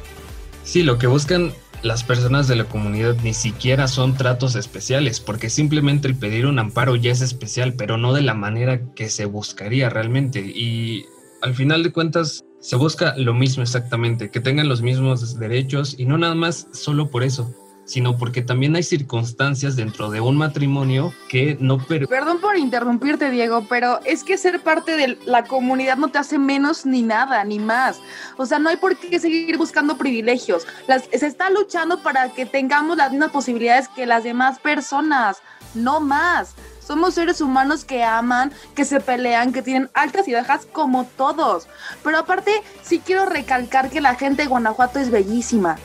Sí, 0.63 0.83
lo 0.83 0.97
que 0.97 1.07
buscan 1.07 1.51
las 1.81 2.03
personas 2.03 2.47
de 2.47 2.55
la 2.55 2.63
comunidad 2.63 3.17
ni 3.23 3.33
siquiera 3.33 3.87
son 3.87 4.15
tratos 4.15 4.55
especiales, 4.55 5.19
porque 5.19 5.49
simplemente 5.49 6.07
el 6.07 6.15
pedir 6.15 6.45
un 6.45 6.57
amparo 6.57 6.95
ya 6.95 7.11
es 7.11 7.21
especial, 7.21 7.73
pero 7.73 7.97
no 7.97 8.13
de 8.13 8.21
la 8.21 8.33
manera 8.33 8.79
que 8.95 9.09
se 9.09 9.25
buscaría 9.25 9.89
realmente. 9.89 10.39
Y 10.39 11.05
al 11.41 11.53
final 11.53 11.83
de 11.83 11.91
cuentas 11.91 12.45
se 12.61 12.77
busca 12.77 13.15
lo 13.17 13.33
mismo 13.33 13.63
exactamente, 13.63 14.29
que 14.29 14.39
tengan 14.39 14.69
los 14.69 14.81
mismos 14.81 15.37
derechos 15.37 15.95
y 15.97 16.05
no 16.05 16.17
nada 16.17 16.35
más 16.35 16.67
solo 16.71 17.09
por 17.09 17.23
eso, 17.23 17.53
sino 17.85 18.17
porque 18.17 18.41
también 18.41 18.75
hay 18.75 18.83
circunstancias 18.83 19.75
dentro 19.75 20.09
de 20.09 20.21
un 20.21 20.37
matrimonio 20.37 21.13
que 21.29 21.57
no... 21.59 21.77
Perdón 21.77 22.39
por 22.39 22.57
interrumpirte, 22.57 23.29
Diego, 23.29 23.65
pero 23.69 23.99
es 24.05 24.23
que 24.23 24.37
ser 24.37 24.61
parte 24.61 24.95
de 24.95 25.17
la 25.25 25.43
comunidad 25.43 25.97
no 25.97 26.09
te 26.09 26.17
hace 26.17 26.37
menos 26.37 26.85
ni 26.85 27.01
nada, 27.01 27.43
ni 27.43 27.59
más. 27.59 27.99
O 28.37 28.45
sea, 28.45 28.59
no 28.59 28.69
hay 28.69 28.77
por 28.77 28.95
qué 28.95 29.19
seguir 29.19 29.57
buscando 29.57 29.97
privilegios. 29.97 30.65
Se 31.11 31.27
está 31.27 31.49
luchando 31.49 32.01
para 32.01 32.29
que 32.29 32.45
tengamos 32.45 32.97
las 32.97 33.11
mismas 33.11 33.31
posibilidades 33.31 33.87
que 33.89 34.05
las 34.05 34.23
demás 34.23 34.59
personas, 34.59 35.37
no 35.73 35.99
más. 35.99 36.55
Somos 36.79 37.13
seres 37.13 37.39
humanos 37.39 37.85
que 37.85 38.03
aman, 38.03 38.51
que 38.75 38.83
se 38.83 38.99
pelean, 38.99 39.53
que 39.53 39.61
tienen 39.61 39.89
altas 39.93 40.27
y 40.27 40.33
bajas 40.33 40.65
como 40.65 41.05
todos. 41.05 41.67
Pero 42.03 42.17
aparte, 42.17 42.61
sí 42.81 42.99
quiero 42.99 43.25
recalcar 43.25 43.89
que 43.89 44.01
la 44.01 44.15
gente 44.15 44.41
de 44.43 44.49
Guanajuato 44.49 44.99
es 44.99 45.09
bellísima. 45.09 45.77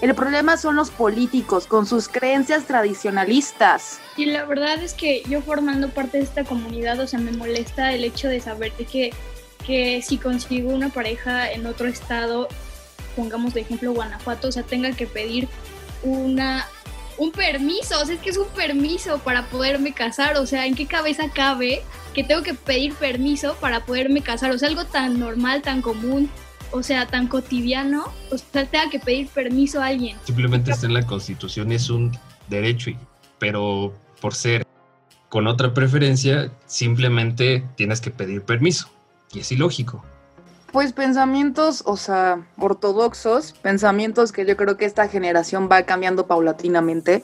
El 0.00 0.14
problema 0.14 0.56
son 0.56 0.76
los 0.76 0.90
políticos 0.90 1.66
con 1.66 1.84
sus 1.86 2.08
creencias 2.08 2.64
tradicionalistas. 2.64 4.00
Y 4.16 4.26
la 4.26 4.44
verdad 4.44 4.82
es 4.82 4.94
que 4.94 5.22
yo 5.28 5.42
formando 5.42 5.90
parte 5.90 6.18
de 6.18 6.24
esta 6.24 6.44
comunidad, 6.44 6.98
o 7.00 7.06
sea, 7.06 7.18
me 7.18 7.32
molesta 7.32 7.92
el 7.92 8.04
hecho 8.04 8.28
de 8.28 8.40
saber 8.40 8.72
que, 8.72 9.12
que 9.66 10.00
si 10.00 10.16
consigo 10.16 10.70
una 10.70 10.88
pareja 10.88 11.52
en 11.52 11.66
otro 11.66 11.86
estado, 11.86 12.48
pongamos 13.14 13.52
de 13.52 13.60
ejemplo 13.60 13.92
Guanajuato, 13.92 14.48
o 14.48 14.52
sea, 14.52 14.62
tenga 14.62 14.92
que 14.92 15.06
pedir 15.06 15.48
una 16.02 16.66
un 17.18 17.32
permiso, 17.32 18.00
o 18.00 18.06
sea, 18.06 18.14
es 18.14 18.20
que 18.22 18.30
es 18.30 18.38
un 18.38 18.48
permiso 18.48 19.18
para 19.18 19.44
poderme 19.50 19.92
casar, 19.92 20.38
o 20.38 20.46
sea, 20.46 20.64
¿en 20.64 20.74
qué 20.74 20.86
cabeza 20.86 21.24
cabe 21.30 21.82
que 22.14 22.24
tengo 22.24 22.42
que 22.42 22.54
pedir 22.54 22.94
permiso 22.94 23.56
para 23.60 23.84
poderme 23.84 24.22
casar? 24.22 24.50
O 24.52 24.58
sea, 24.58 24.68
algo 24.68 24.86
tan 24.86 25.20
normal, 25.20 25.60
tan 25.60 25.82
común, 25.82 26.30
o 26.72 26.82
sea, 26.82 27.06
tan 27.06 27.26
cotidiano, 27.26 28.04
o 28.30 28.38
sea, 28.38 28.66
tenga 28.66 28.90
que 28.90 28.98
pedir 28.98 29.28
permiso 29.28 29.82
a 29.82 29.86
alguien. 29.86 30.16
Simplemente 30.24 30.70
está 30.70 30.86
en 30.86 30.94
la 30.94 31.06
constitución, 31.06 31.72
es 31.72 31.90
un 31.90 32.16
derecho, 32.48 32.90
pero 33.38 33.94
por 34.20 34.34
ser 34.34 34.66
con 35.28 35.46
otra 35.46 35.72
preferencia, 35.72 36.50
simplemente 36.66 37.64
tienes 37.76 38.00
que 38.00 38.10
pedir 38.10 38.42
permiso. 38.42 38.88
Y 39.32 39.40
es 39.40 39.52
ilógico. 39.52 40.04
Pues 40.72 40.92
pensamientos, 40.92 41.82
o 41.86 41.96
sea, 41.96 42.46
ortodoxos, 42.56 43.52
pensamientos 43.52 44.32
que 44.32 44.44
yo 44.46 44.56
creo 44.56 44.76
que 44.76 44.84
esta 44.84 45.08
generación 45.08 45.68
va 45.70 45.82
cambiando 45.82 46.26
paulatinamente 46.26 47.22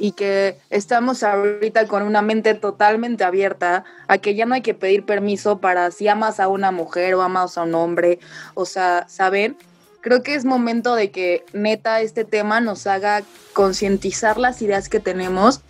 y 0.00 0.12
que 0.12 0.58
estamos 0.70 1.22
ahorita 1.22 1.86
con 1.86 2.02
una 2.02 2.22
mente 2.22 2.54
totalmente 2.54 3.22
abierta 3.22 3.84
a 4.08 4.16
que 4.16 4.34
ya 4.34 4.46
no 4.46 4.54
hay 4.54 4.62
que 4.62 4.72
pedir 4.72 5.04
permiso 5.04 5.58
para 5.58 5.90
si 5.90 6.08
amas 6.08 6.40
a 6.40 6.48
una 6.48 6.70
mujer 6.72 7.14
o 7.14 7.22
amas 7.22 7.58
a 7.58 7.64
un 7.64 7.74
hombre, 7.74 8.18
o 8.54 8.64
sea, 8.64 9.06
¿saben? 9.08 9.58
Creo 10.00 10.22
que 10.22 10.34
es 10.34 10.46
momento 10.46 10.94
de 10.94 11.10
que 11.10 11.44
neta 11.52 12.00
este 12.00 12.24
tema 12.24 12.62
nos 12.62 12.86
haga 12.86 13.22
concientizar 13.52 14.38
las 14.38 14.62
ideas 14.62 14.88
que 14.88 15.00
tenemos 15.00 15.60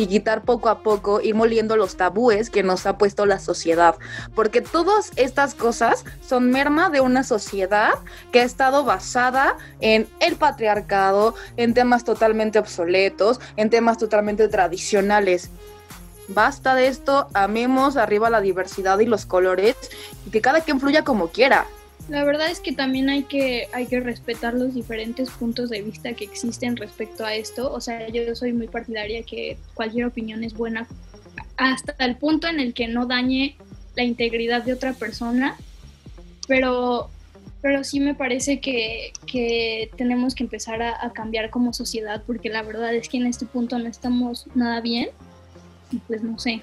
y 0.00 0.06
quitar 0.06 0.42
poco 0.42 0.70
a 0.70 0.78
poco, 0.78 1.20
ir 1.20 1.34
moliendo 1.34 1.76
los 1.76 1.96
tabúes 1.96 2.48
que 2.48 2.62
nos 2.62 2.86
ha 2.86 2.96
puesto 2.96 3.26
la 3.26 3.38
sociedad. 3.38 3.96
Porque 4.34 4.62
todas 4.62 5.12
estas 5.16 5.54
cosas 5.54 6.06
son 6.26 6.50
merma 6.50 6.88
de 6.88 7.02
una 7.02 7.22
sociedad 7.22 7.92
que 8.32 8.40
ha 8.40 8.44
estado 8.44 8.84
basada 8.84 9.58
en 9.80 10.08
el 10.20 10.36
patriarcado, 10.36 11.34
en 11.58 11.74
temas 11.74 12.04
totalmente 12.04 12.58
obsoletos, 12.58 13.40
en 13.56 13.68
temas 13.68 13.98
totalmente 13.98 14.48
tradicionales. 14.48 15.50
Basta 16.28 16.74
de 16.74 16.86
esto, 16.86 17.28
amemos 17.34 17.98
arriba 17.98 18.30
la 18.30 18.40
diversidad 18.40 19.00
y 19.00 19.06
los 19.06 19.26
colores 19.26 19.76
y 20.26 20.30
que 20.30 20.40
cada 20.40 20.62
quien 20.62 20.80
fluya 20.80 21.04
como 21.04 21.28
quiera. 21.28 21.66
La 22.10 22.24
verdad 22.24 22.50
es 22.50 22.58
que 22.58 22.72
también 22.72 23.08
hay 23.08 23.22
que, 23.22 23.68
hay 23.72 23.86
que 23.86 24.00
respetar 24.00 24.54
los 24.54 24.74
diferentes 24.74 25.30
puntos 25.30 25.70
de 25.70 25.80
vista 25.80 26.12
que 26.12 26.24
existen 26.24 26.76
respecto 26.76 27.24
a 27.24 27.36
esto. 27.36 27.72
O 27.72 27.80
sea, 27.80 28.08
yo 28.08 28.34
soy 28.34 28.52
muy 28.52 28.66
partidaria 28.66 29.22
que 29.22 29.56
cualquier 29.74 30.06
opinión 30.06 30.42
es 30.42 30.54
buena 30.54 30.88
hasta 31.56 31.94
el 32.04 32.16
punto 32.16 32.48
en 32.48 32.58
el 32.58 32.74
que 32.74 32.88
no 32.88 33.06
dañe 33.06 33.56
la 33.94 34.02
integridad 34.02 34.64
de 34.64 34.72
otra 34.72 34.92
persona. 34.92 35.56
Pero, 36.48 37.10
pero 37.62 37.84
sí 37.84 38.00
me 38.00 38.16
parece 38.16 38.58
que, 38.58 39.12
que 39.24 39.88
tenemos 39.96 40.34
que 40.34 40.42
empezar 40.42 40.82
a, 40.82 41.06
a 41.06 41.12
cambiar 41.12 41.50
como 41.50 41.72
sociedad 41.72 42.24
porque 42.26 42.48
la 42.48 42.62
verdad 42.62 42.92
es 42.92 43.08
que 43.08 43.18
en 43.18 43.28
este 43.28 43.46
punto 43.46 43.78
no 43.78 43.86
estamos 43.86 44.48
nada 44.56 44.80
bien. 44.80 45.10
Y 45.92 45.98
pues 45.98 46.24
no 46.24 46.40
sé. 46.40 46.60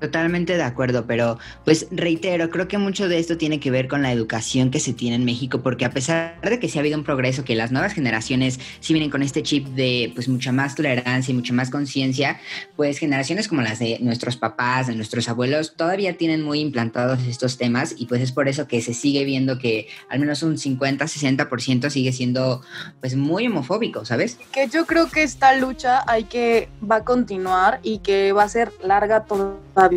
Totalmente 0.00 0.56
de 0.56 0.62
acuerdo, 0.62 1.04
pero 1.06 1.38
pues 1.66 1.86
reitero, 1.90 2.48
creo 2.48 2.68
que 2.68 2.78
mucho 2.78 3.06
de 3.06 3.18
esto 3.18 3.36
tiene 3.36 3.60
que 3.60 3.70
ver 3.70 3.86
con 3.86 4.00
la 4.00 4.10
educación 4.10 4.70
que 4.70 4.80
se 4.80 4.94
tiene 4.94 5.16
en 5.16 5.26
México, 5.26 5.60
porque 5.60 5.84
a 5.84 5.90
pesar 5.90 6.40
de 6.40 6.58
que 6.58 6.70
sí 6.70 6.78
ha 6.78 6.80
habido 6.80 6.96
un 6.96 7.04
progreso, 7.04 7.44
que 7.44 7.54
las 7.54 7.70
nuevas 7.70 7.92
generaciones 7.92 8.58
sí 8.80 8.94
vienen 8.94 9.10
con 9.10 9.22
este 9.22 9.42
chip 9.42 9.66
de 9.68 10.10
pues 10.14 10.26
mucha 10.26 10.52
más 10.52 10.74
tolerancia 10.74 11.32
y 11.32 11.34
mucha 11.34 11.52
más 11.52 11.68
conciencia, 11.68 12.40
pues 12.76 12.96
generaciones 12.96 13.46
como 13.46 13.60
las 13.60 13.78
de 13.78 13.98
nuestros 14.00 14.38
papás, 14.38 14.86
de 14.86 14.94
nuestros 14.94 15.28
abuelos, 15.28 15.76
todavía 15.76 16.16
tienen 16.16 16.42
muy 16.42 16.60
implantados 16.60 17.22
estos 17.24 17.58
temas 17.58 17.94
y 17.98 18.06
pues 18.06 18.22
es 18.22 18.32
por 18.32 18.48
eso 18.48 18.66
que 18.66 18.80
se 18.80 18.94
sigue 18.94 19.26
viendo 19.26 19.58
que 19.58 19.88
al 20.08 20.18
menos 20.18 20.42
un 20.42 20.56
50-60% 20.56 21.90
sigue 21.90 22.12
siendo 22.12 22.62
pues 23.00 23.16
muy 23.16 23.48
homofóbico, 23.48 24.06
¿sabes? 24.06 24.38
Que 24.50 24.66
yo 24.66 24.86
creo 24.86 25.10
que 25.10 25.22
esta 25.22 25.54
lucha 25.56 26.04
hay 26.06 26.24
que, 26.24 26.70
va 26.90 26.96
a 26.96 27.04
continuar 27.04 27.80
y 27.82 27.98
que 27.98 28.32
va 28.32 28.44
a 28.44 28.48
ser 28.48 28.72
larga 28.82 29.24
todavía 29.24 29.89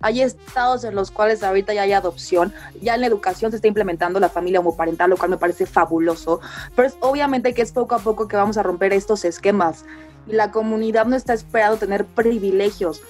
hay 0.00 0.22
estados 0.22 0.84
en 0.84 0.94
los 0.94 1.10
cuales 1.10 1.42
ahorita 1.42 1.74
ya 1.74 1.82
hay 1.82 1.92
adopción, 1.92 2.52
ya 2.80 2.94
en 2.94 3.00
la 3.00 3.06
educación 3.06 3.50
se 3.50 3.56
está 3.56 3.68
implementando 3.68 4.20
la 4.20 4.28
familia 4.28 4.60
homoparental, 4.60 5.10
lo 5.10 5.16
cual 5.16 5.30
me 5.30 5.38
parece 5.38 5.66
fabuloso, 5.66 6.40
pero 6.74 6.88
es 6.88 6.96
obviamente 7.00 7.54
que 7.54 7.62
es 7.62 7.72
poco 7.72 7.94
a 7.94 7.98
poco 7.98 8.28
que 8.28 8.36
vamos 8.36 8.56
a 8.56 8.62
romper 8.62 8.92
estos 8.92 9.24
esquemas 9.24 9.84
y 10.28 10.32
la 10.32 10.50
comunidad 10.50 11.06
no 11.06 11.16
está 11.16 11.34
esperando 11.34 11.76
tener 11.78 12.04
privilegios. 12.04 13.00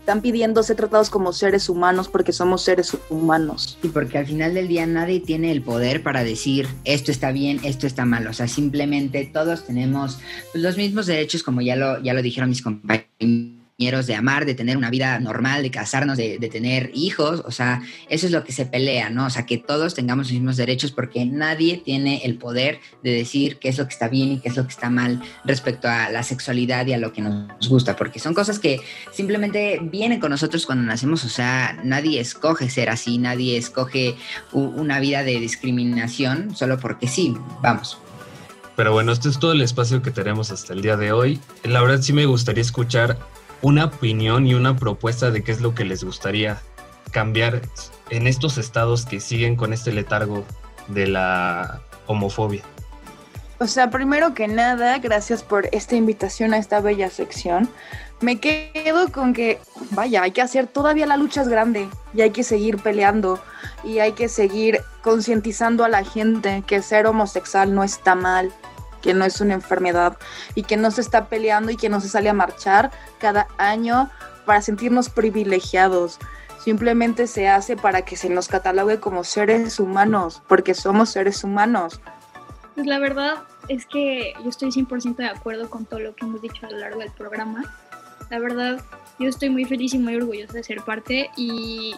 están 0.00 0.20
pidiendo 0.20 0.62
ser 0.62 0.76
tratados 0.76 1.08
como 1.08 1.32
seres 1.32 1.70
humanos 1.70 2.08
porque 2.08 2.32
somos 2.32 2.62
seres 2.62 2.94
humanos. 3.08 3.78
Y 3.82 3.88
porque 3.88 4.18
al 4.18 4.26
final 4.26 4.52
del 4.52 4.68
día 4.68 4.86
nadie 4.86 5.20
tiene 5.20 5.50
el 5.50 5.62
poder 5.62 6.02
para 6.02 6.24
decir 6.24 6.68
esto 6.84 7.10
está 7.10 7.32
bien, 7.32 7.60
esto 7.64 7.86
está 7.86 8.04
mal. 8.04 8.26
O 8.26 8.34
sea, 8.34 8.46
simplemente 8.46 9.24
todos 9.32 9.64
tenemos 9.64 10.18
los 10.52 10.76
mismos 10.76 11.06
derechos 11.06 11.42
como 11.42 11.62
ya 11.62 11.76
lo, 11.76 12.02
ya 12.02 12.12
lo 12.12 12.20
dijeron 12.20 12.50
mis 12.50 12.60
compañeros 12.60 13.63
de 13.76 14.14
amar, 14.14 14.46
de 14.46 14.54
tener 14.54 14.76
una 14.76 14.88
vida 14.88 15.18
normal, 15.18 15.62
de 15.62 15.70
casarnos, 15.70 16.16
de, 16.16 16.38
tener 16.50 16.92
hijos, 16.94 17.42
o 17.44 17.50
sea, 17.50 17.82
eso 18.08 18.26
es 18.26 18.32
lo 18.32 18.44
que 18.44 18.52
se 18.52 18.66
pelea, 18.66 19.10
¿no? 19.10 19.26
O 19.26 19.30
sea, 19.30 19.46
que 19.46 19.58
todos 19.58 19.94
tengamos 19.94 20.26
los 20.26 20.32
mismos 20.34 20.56
derechos 20.56 20.92
porque 20.92 21.24
nadie 21.26 21.82
tiene 21.84 22.22
el 22.24 22.38
poder 22.38 22.78
de 23.02 23.10
decir 23.10 23.58
qué 23.58 23.68
es 23.68 23.78
lo 23.78 23.86
que 23.86 23.92
está 23.92 24.08
bien 24.08 24.32
y 24.32 24.40
qué 24.40 24.48
es 24.48 24.56
lo 24.56 24.62
que 24.62 24.70
está 24.70 24.90
mal 24.90 25.20
respecto 25.44 25.88
a 25.88 26.08
la 26.10 26.22
sexualidad 26.22 26.86
y 26.86 26.92
a 26.92 26.98
lo 26.98 27.12
que 27.12 27.22
nos 27.22 27.68
gusta, 27.68 27.96
porque 27.96 28.20
son 28.20 28.32
cosas 28.32 28.60
que 28.60 28.80
simplemente 29.12 29.80
vienen 29.82 30.20
con 30.20 30.30
nosotros 30.30 30.66
cuando 30.66 30.84
nacemos, 30.84 31.24
o 31.24 31.28
sea, 31.28 31.78
nadie 31.82 32.20
escoge 32.20 32.70
ser 32.70 32.90
así, 32.90 33.18
nadie 33.18 33.56
escoge 33.56 34.14
una 34.52 35.00
vida 35.00 35.24
de 35.24 35.40
discriminación 35.40 36.54
solo 36.54 36.78
porque 36.78 37.08
sí, 37.08 37.36
vamos. 37.60 37.98
Pero 38.76 38.92
bueno, 38.92 39.12
este 39.12 39.28
es 39.28 39.38
todo 39.38 39.52
el 39.52 39.62
espacio 39.62 40.02
que 40.02 40.10
tenemos 40.10 40.50
hasta 40.50 40.72
el 40.72 40.82
día 40.82 40.96
de 40.96 41.12
hoy. 41.12 41.40
La 41.62 41.80
verdad 41.80 42.00
sí 42.02 42.12
me 42.12 42.26
gustaría 42.26 42.62
escuchar 42.62 43.18
una 43.62 43.86
opinión 43.86 44.46
y 44.46 44.54
una 44.54 44.76
propuesta 44.76 45.30
de 45.30 45.42
qué 45.42 45.52
es 45.52 45.60
lo 45.60 45.74
que 45.74 45.84
les 45.84 46.04
gustaría 46.04 46.60
cambiar 47.10 47.62
en 48.10 48.26
estos 48.26 48.58
estados 48.58 49.06
que 49.06 49.20
siguen 49.20 49.56
con 49.56 49.72
este 49.72 49.92
letargo 49.92 50.44
de 50.88 51.06
la 51.06 51.80
homofobia. 52.06 52.62
O 53.58 53.66
sea, 53.66 53.88
primero 53.88 54.34
que 54.34 54.48
nada, 54.48 54.98
gracias 54.98 55.42
por 55.42 55.68
esta 55.72 55.94
invitación 55.94 56.54
a 56.54 56.58
esta 56.58 56.80
bella 56.80 57.08
sección. 57.08 57.68
Me 58.20 58.40
quedo 58.40 59.10
con 59.12 59.32
que, 59.32 59.60
vaya, 59.90 60.22
hay 60.22 60.32
que 60.32 60.42
hacer, 60.42 60.66
todavía 60.66 61.06
la 61.06 61.16
lucha 61.16 61.42
es 61.42 61.48
grande 61.48 61.88
y 62.14 62.22
hay 62.22 62.30
que 62.30 62.42
seguir 62.42 62.78
peleando 62.78 63.40
y 63.84 64.00
hay 64.00 64.12
que 64.12 64.28
seguir 64.28 64.80
concientizando 65.02 65.84
a 65.84 65.88
la 65.88 66.04
gente 66.04 66.62
que 66.66 66.82
ser 66.82 67.06
homosexual 67.06 67.74
no 67.74 67.84
está 67.84 68.14
mal, 68.14 68.52
que 69.04 69.12
no 69.12 69.26
es 69.26 69.42
una 69.42 69.52
enfermedad 69.52 70.16
y 70.54 70.62
que 70.62 70.78
no 70.78 70.90
se 70.90 71.02
está 71.02 71.28
peleando 71.28 71.70
y 71.70 71.76
que 71.76 71.90
no 71.90 72.00
se 72.00 72.08
sale 72.08 72.30
a 72.30 72.32
marchar 72.32 72.90
cada 73.18 73.48
año 73.58 74.08
para 74.46 74.62
sentirnos 74.62 75.10
privilegiados. 75.10 76.18
Simplemente 76.58 77.26
se 77.26 77.46
hace 77.46 77.76
para 77.76 78.02
que 78.02 78.16
se 78.16 78.30
nos 78.30 78.48
catalogue 78.48 79.00
como 79.00 79.22
seres 79.22 79.78
humanos, 79.78 80.42
porque 80.48 80.72
somos 80.72 81.10
seres 81.10 81.44
humanos. 81.44 82.00
Pues 82.74 82.86
la 82.86 82.98
verdad 82.98 83.42
es 83.68 83.84
que 83.84 84.32
yo 84.42 84.48
estoy 84.48 84.70
100% 84.70 85.16
de 85.16 85.26
acuerdo 85.26 85.68
con 85.68 85.84
todo 85.84 86.00
lo 86.00 86.16
que 86.16 86.24
hemos 86.24 86.40
dicho 86.40 86.66
a 86.66 86.70
lo 86.70 86.78
largo 86.78 87.00
del 87.00 87.12
programa. 87.12 87.76
La 88.30 88.38
verdad, 88.38 88.80
yo 89.18 89.28
estoy 89.28 89.50
muy 89.50 89.66
feliz 89.66 89.92
y 89.92 89.98
muy 89.98 90.16
orgullosa 90.16 90.54
de 90.54 90.64
ser 90.64 90.80
parte 90.80 91.28
y 91.36 91.94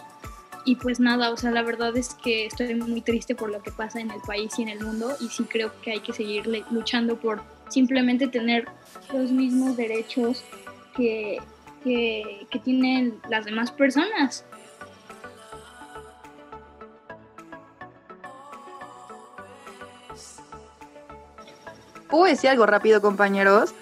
y 0.67 0.75
pues 0.75 0.99
nada, 0.99 1.31
o 1.31 1.37
sea, 1.37 1.49
la 1.51 1.63
verdad 1.63 1.95
es 1.95 2.13
que 2.21 2.45
estoy 2.45 2.75
muy 2.75 2.99
triste 2.99 3.35
por 3.35 3.49
lo 3.49 3.63
que 3.63 3.71
pasa 3.71 4.01
en 4.01 4.11
el 4.11 4.19
país 4.19 4.51
y 4.59 4.63
en 4.63 4.67
el 4.67 4.81
mundo 4.81 5.15
y 5.21 5.29
sí 5.29 5.45
creo 5.45 5.71
que 5.81 5.91
hay 5.91 6.01
que 6.01 6.11
seguir 6.11 6.45
luchando 6.69 7.15
por 7.15 7.41
simplemente 7.69 8.27
tener 8.27 8.67
los 9.13 9.31
mismos 9.31 9.77
derechos 9.77 10.43
que, 10.93 11.37
que, 11.85 12.59
tienen 12.65 13.17
las 13.29 13.45
demás 13.45 13.71
personas. 13.71 14.43
¿Puedo 22.09 22.25
decir 22.25 22.49
algo 22.49 22.65
rápido, 22.65 23.01
compañeros? 23.01 23.73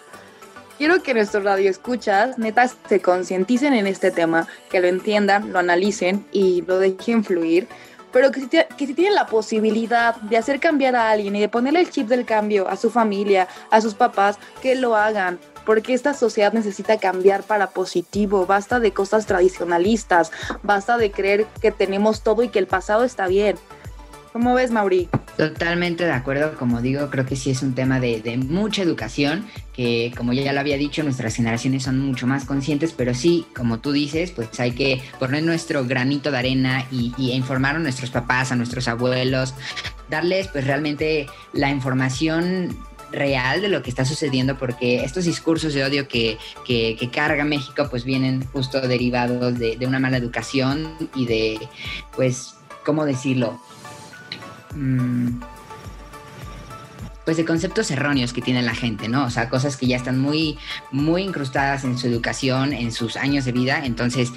Quiero 0.77 1.01
que 1.01 1.13
nuestros 1.13 1.45
radioescuchas, 1.45 2.37
netas, 2.37 2.75
se 2.89 2.99
concienticen 2.99 3.73
en 3.73 3.87
este 3.87 4.11
tema, 4.11 4.47
que 4.69 4.81
lo 4.81 4.87
entiendan, 4.87 5.53
lo 5.53 5.59
analicen 5.59 6.25
y 6.33 6.63
lo 6.63 6.79
dejen 6.79 7.23
fluir, 7.23 7.67
pero 8.11 8.31
que 8.31 8.41
si, 8.41 8.47
que 8.49 8.87
si 8.87 8.93
tienen 8.93 9.15
la 9.15 9.25
posibilidad 9.25 10.15
de 10.17 10.35
hacer 10.35 10.59
cambiar 10.59 10.97
a 10.97 11.11
alguien 11.11 11.35
y 11.35 11.39
de 11.39 11.47
ponerle 11.49 11.79
el 11.79 11.89
chip 11.89 12.07
del 12.07 12.25
cambio 12.25 12.67
a 12.67 12.75
su 12.75 12.89
familia, 12.89 13.47
a 13.71 13.79
sus 13.79 13.93
papás, 13.93 14.37
que 14.61 14.75
lo 14.75 14.97
hagan, 14.97 15.39
porque 15.65 15.93
esta 15.93 16.13
sociedad 16.13 16.51
necesita 16.51 16.97
cambiar 16.97 17.43
para 17.43 17.69
positivo, 17.69 18.45
basta 18.45 18.79
de 18.79 18.91
cosas 18.91 19.25
tradicionalistas, 19.25 20.31
basta 20.61 20.97
de 20.97 21.11
creer 21.11 21.45
que 21.61 21.71
tenemos 21.71 22.21
todo 22.21 22.43
y 22.43 22.49
que 22.49 22.59
el 22.59 22.67
pasado 22.67 23.03
está 23.05 23.27
bien. 23.27 23.57
¿Cómo 24.35 24.53
ves, 24.53 24.69
Mauri? 24.69 25.07
Totalmente 25.37 26.03
de 26.03 26.11
acuerdo, 26.11 26.57
como 26.57 26.81
digo, 26.81 27.09
creo 27.09 27.25
que 27.25 27.37
sí 27.37 27.51
es 27.51 27.61
un 27.61 27.73
tema 27.73 28.01
de, 28.01 28.37
mucha 28.37 28.81
educación, 28.81 29.45
que 29.71 30.13
como 30.17 30.33
ya 30.33 30.51
lo 30.51 30.59
había 30.59 30.75
dicho, 30.75 31.03
nuestras 31.03 31.35
generaciones 31.35 31.83
son 31.83 31.99
mucho 31.99 32.27
más 32.27 32.43
conscientes, 32.43 32.91
pero 32.91 33.13
sí, 33.13 33.45
como 33.55 33.79
tú 33.79 33.93
dices, 33.93 34.31
pues 34.31 34.59
hay 34.59 34.73
que 34.73 35.01
poner 35.19 35.41
nuestro 35.43 35.85
granito 35.85 36.31
de 36.31 36.37
arena 36.37 36.85
y, 36.91 37.13
informar 37.17 37.77
a 37.77 37.79
nuestros 37.79 38.09
papás, 38.09 38.51
a 38.51 38.57
nuestros 38.57 38.89
abuelos, 38.89 39.53
darles 40.09 40.49
pues 40.49 40.67
realmente 40.67 41.27
la 41.53 41.69
información 41.69 42.77
real 43.13 43.61
de 43.61 43.69
lo 43.69 43.83
que 43.83 43.89
está 43.89 44.03
sucediendo 44.03 44.57
porque 44.57 45.05
estos 45.05 45.23
discursos 45.23 45.73
de 45.73 45.85
odio 45.85 46.09
que, 46.09 46.37
carga 47.13 47.45
México 47.45 47.87
pues 47.89 48.03
vienen 48.03 48.45
justo 48.47 48.81
derivados 48.81 49.57
de, 49.57 49.77
de, 49.77 49.87
una 49.87 49.99
mala 49.99 50.17
educación 50.17 50.89
y 51.15 51.25
de 51.25 51.69
pues, 52.17 52.55
¿cómo 52.83 53.05
decirlo? 53.05 53.61
Mm, 54.75 55.39
pues 57.25 57.37
de 57.37 57.45
conceptos 57.45 57.89
erróneos 57.89 58.33
que 58.33 58.41
tiene 58.41 58.61
la 58.61 58.75
gente, 58.75 59.09
¿no? 59.09 59.25
O 59.25 59.29
sea, 59.31 59.49
cosas 59.49 59.75
que 59.77 59.87
ya 59.87 59.97
están 59.97 60.19
muy, 60.19 60.57
muy 60.91 61.23
incrustadas 61.23 61.83
en 61.83 61.97
su 61.97 62.07
educación, 62.07 62.71
en 62.71 62.91
sus 62.91 63.17
años 63.17 63.45
de 63.45 63.51
vida. 63.51 63.83
Entonces, 63.83 64.31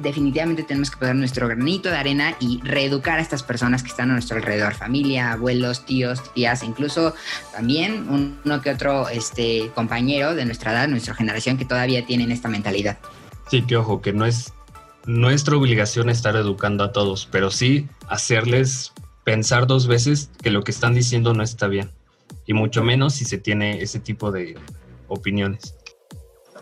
definitivamente 0.00 0.62
tenemos 0.62 0.90
que 0.90 0.98
poner 0.98 1.16
nuestro 1.16 1.48
granito 1.48 1.88
de 1.88 1.96
arena 1.96 2.36
y 2.40 2.60
reeducar 2.62 3.18
a 3.18 3.22
estas 3.22 3.42
personas 3.42 3.82
que 3.82 3.88
están 3.88 4.10
a 4.10 4.12
nuestro 4.12 4.36
alrededor, 4.36 4.74
familia, 4.74 5.32
abuelos, 5.32 5.86
tíos, 5.86 6.34
tías, 6.34 6.62
incluso 6.62 7.14
también 7.52 8.06
uno 8.44 8.60
que 8.60 8.70
otro 8.70 9.08
este, 9.08 9.70
compañero 9.74 10.34
de 10.34 10.44
nuestra 10.44 10.72
edad, 10.72 10.86
nuestra 10.86 11.14
generación, 11.14 11.56
que 11.56 11.64
todavía 11.64 12.04
tienen 12.04 12.30
esta 12.30 12.48
mentalidad. 12.48 12.98
Sí, 13.50 13.62
que 13.62 13.76
ojo, 13.76 14.02
que 14.02 14.12
no 14.12 14.26
es 14.26 14.52
nuestra 15.06 15.56
obligación 15.56 16.10
estar 16.10 16.36
educando 16.36 16.84
a 16.84 16.92
todos, 16.92 17.26
pero 17.30 17.50
sí 17.50 17.88
hacerles 18.08 18.92
pensar 19.24 19.66
dos 19.66 19.86
veces 19.86 20.30
que 20.42 20.50
lo 20.50 20.62
que 20.62 20.70
están 20.70 20.94
diciendo 20.94 21.34
no 21.34 21.42
está 21.42 21.66
bien. 21.66 21.90
Y 22.46 22.52
mucho 22.52 22.82
menos 22.82 23.14
si 23.14 23.24
se 23.24 23.38
tiene 23.38 23.82
ese 23.82 23.98
tipo 23.98 24.30
de 24.30 24.56
opiniones. 25.08 25.74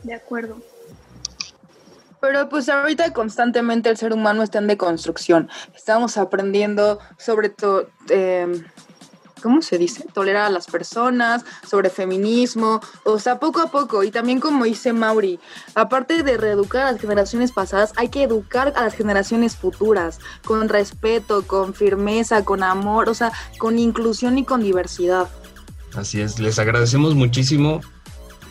De 0.03 0.14
acuerdo. 0.14 0.57
Pero 2.20 2.48
pues 2.48 2.68
ahorita 2.68 3.12
constantemente 3.12 3.90
el 3.90 3.96
ser 3.96 4.12
humano 4.12 4.44
está 4.44 4.59
en 4.59 4.68
deconstrucción. 4.68 5.51
Estamos 5.75 6.16
aprendiendo 6.16 7.01
sobre 7.18 7.48
todo... 7.48 7.90
Eh, 8.09 8.62
¿cómo 9.43 9.61
se 9.63 9.79
dice? 9.79 10.07
Tolerar 10.15 10.47
a 10.47 10.51
las 10.51 10.67
personas, 10.67 11.45
sobre 11.69 11.91
feminismo, 11.91 12.81
o 13.05 13.19
sea, 13.19 13.39
poco 13.39 13.61
a 13.61 13.71
poco. 13.71 14.05
Y 14.05 14.11
también 14.11 14.41
como 14.41 14.65
dice 14.65 14.93
Mauri, 14.93 15.41
aparte 15.75 16.23
de 16.23 16.37
reeducar 16.37 16.87
a 16.87 16.93
las 16.93 17.01
generaciones 17.01 17.53
pasadas, 17.53 17.93
hay 17.97 18.09
que 18.09 18.23
educar 18.23 18.73
a 18.77 18.83
las 18.83 18.95
generaciones 18.95 19.57
futuras, 19.57 20.19
con 20.45 20.69
respeto, 20.69 21.47
con 21.47 21.75
firmeza, 21.75 22.45
con 22.45 22.63
amor, 22.63 23.09
o 23.09 23.15
sea, 23.15 23.33
con 23.59 23.79
inclusión 23.79 24.39
y 24.39 24.45
con 24.45 24.63
diversidad. 24.63 25.29
Así 25.95 26.21
es, 26.21 26.39
les 26.39 26.59
agradecemos 26.59 27.15
muchísimo 27.15 27.81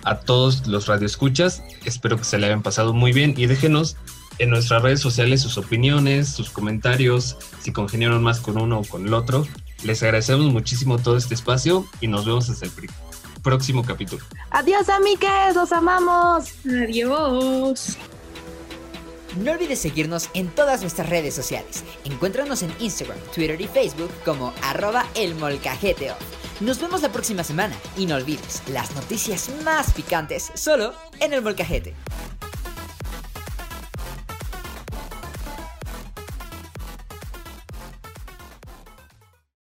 a 0.03 0.19
todos 0.19 0.67
los 0.67 0.87
radioescuchas. 0.87 1.63
Espero 1.85 2.17
que 2.17 2.23
se 2.23 2.37
le 2.37 2.47
hayan 2.47 2.61
pasado 2.61 2.93
muy 2.93 3.13
bien 3.13 3.33
y 3.37 3.47
déjenos 3.47 3.97
en 4.39 4.49
nuestras 4.49 4.81
redes 4.81 4.99
sociales 4.99 5.41
sus 5.41 5.57
opiniones, 5.57 6.29
sus 6.29 6.49
comentarios, 6.49 7.37
si 7.61 7.71
congeniaron 7.71 8.23
más 8.23 8.39
con 8.39 8.59
uno 8.59 8.79
o 8.79 8.83
con 8.83 9.07
el 9.07 9.13
otro. 9.13 9.45
Les 9.83 10.01
agradecemos 10.03 10.51
muchísimo 10.51 10.97
todo 10.99 11.17
este 11.17 11.33
espacio 11.33 11.87
y 11.99 12.07
nos 12.07 12.25
vemos 12.25 12.49
hasta 12.49 12.65
el 12.65 12.71
próximo 13.41 13.83
capítulo. 13.83 14.23
Adiós, 14.51 14.89
amigues, 14.89 15.55
los 15.55 15.71
amamos. 15.71 16.53
Adiós. 16.65 17.97
No 19.37 19.53
olvides 19.53 19.79
seguirnos 19.79 20.29
en 20.33 20.49
todas 20.49 20.81
nuestras 20.81 21.09
redes 21.09 21.33
sociales. 21.33 21.83
Encuéntranos 22.03 22.63
en 22.63 22.73
Instagram, 22.79 23.17
Twitter 23.33 23.59
y 23.59 23.67
Facebook 23.67 24.11
como 24.25 24.53
arroba 24.61 25.05
elmolcajeteo. 25.15 26.15
Nos 26.59 26.79
vemos 26.79 27.01
la 27.01 27.11
próxima 27.11 27.43
semana 27.43 27.75
y 27.97 28.05
no 28.05 28.15
olvides 28.15 28.61
las 28.67 28.93
noticias 28.93 29.49
más 29.63 29.93
picantes 29.93 30.51
solo 30.53 30.93
en 31.19 31.33
el 31.33 31.41
molcajete. 31.41 31.95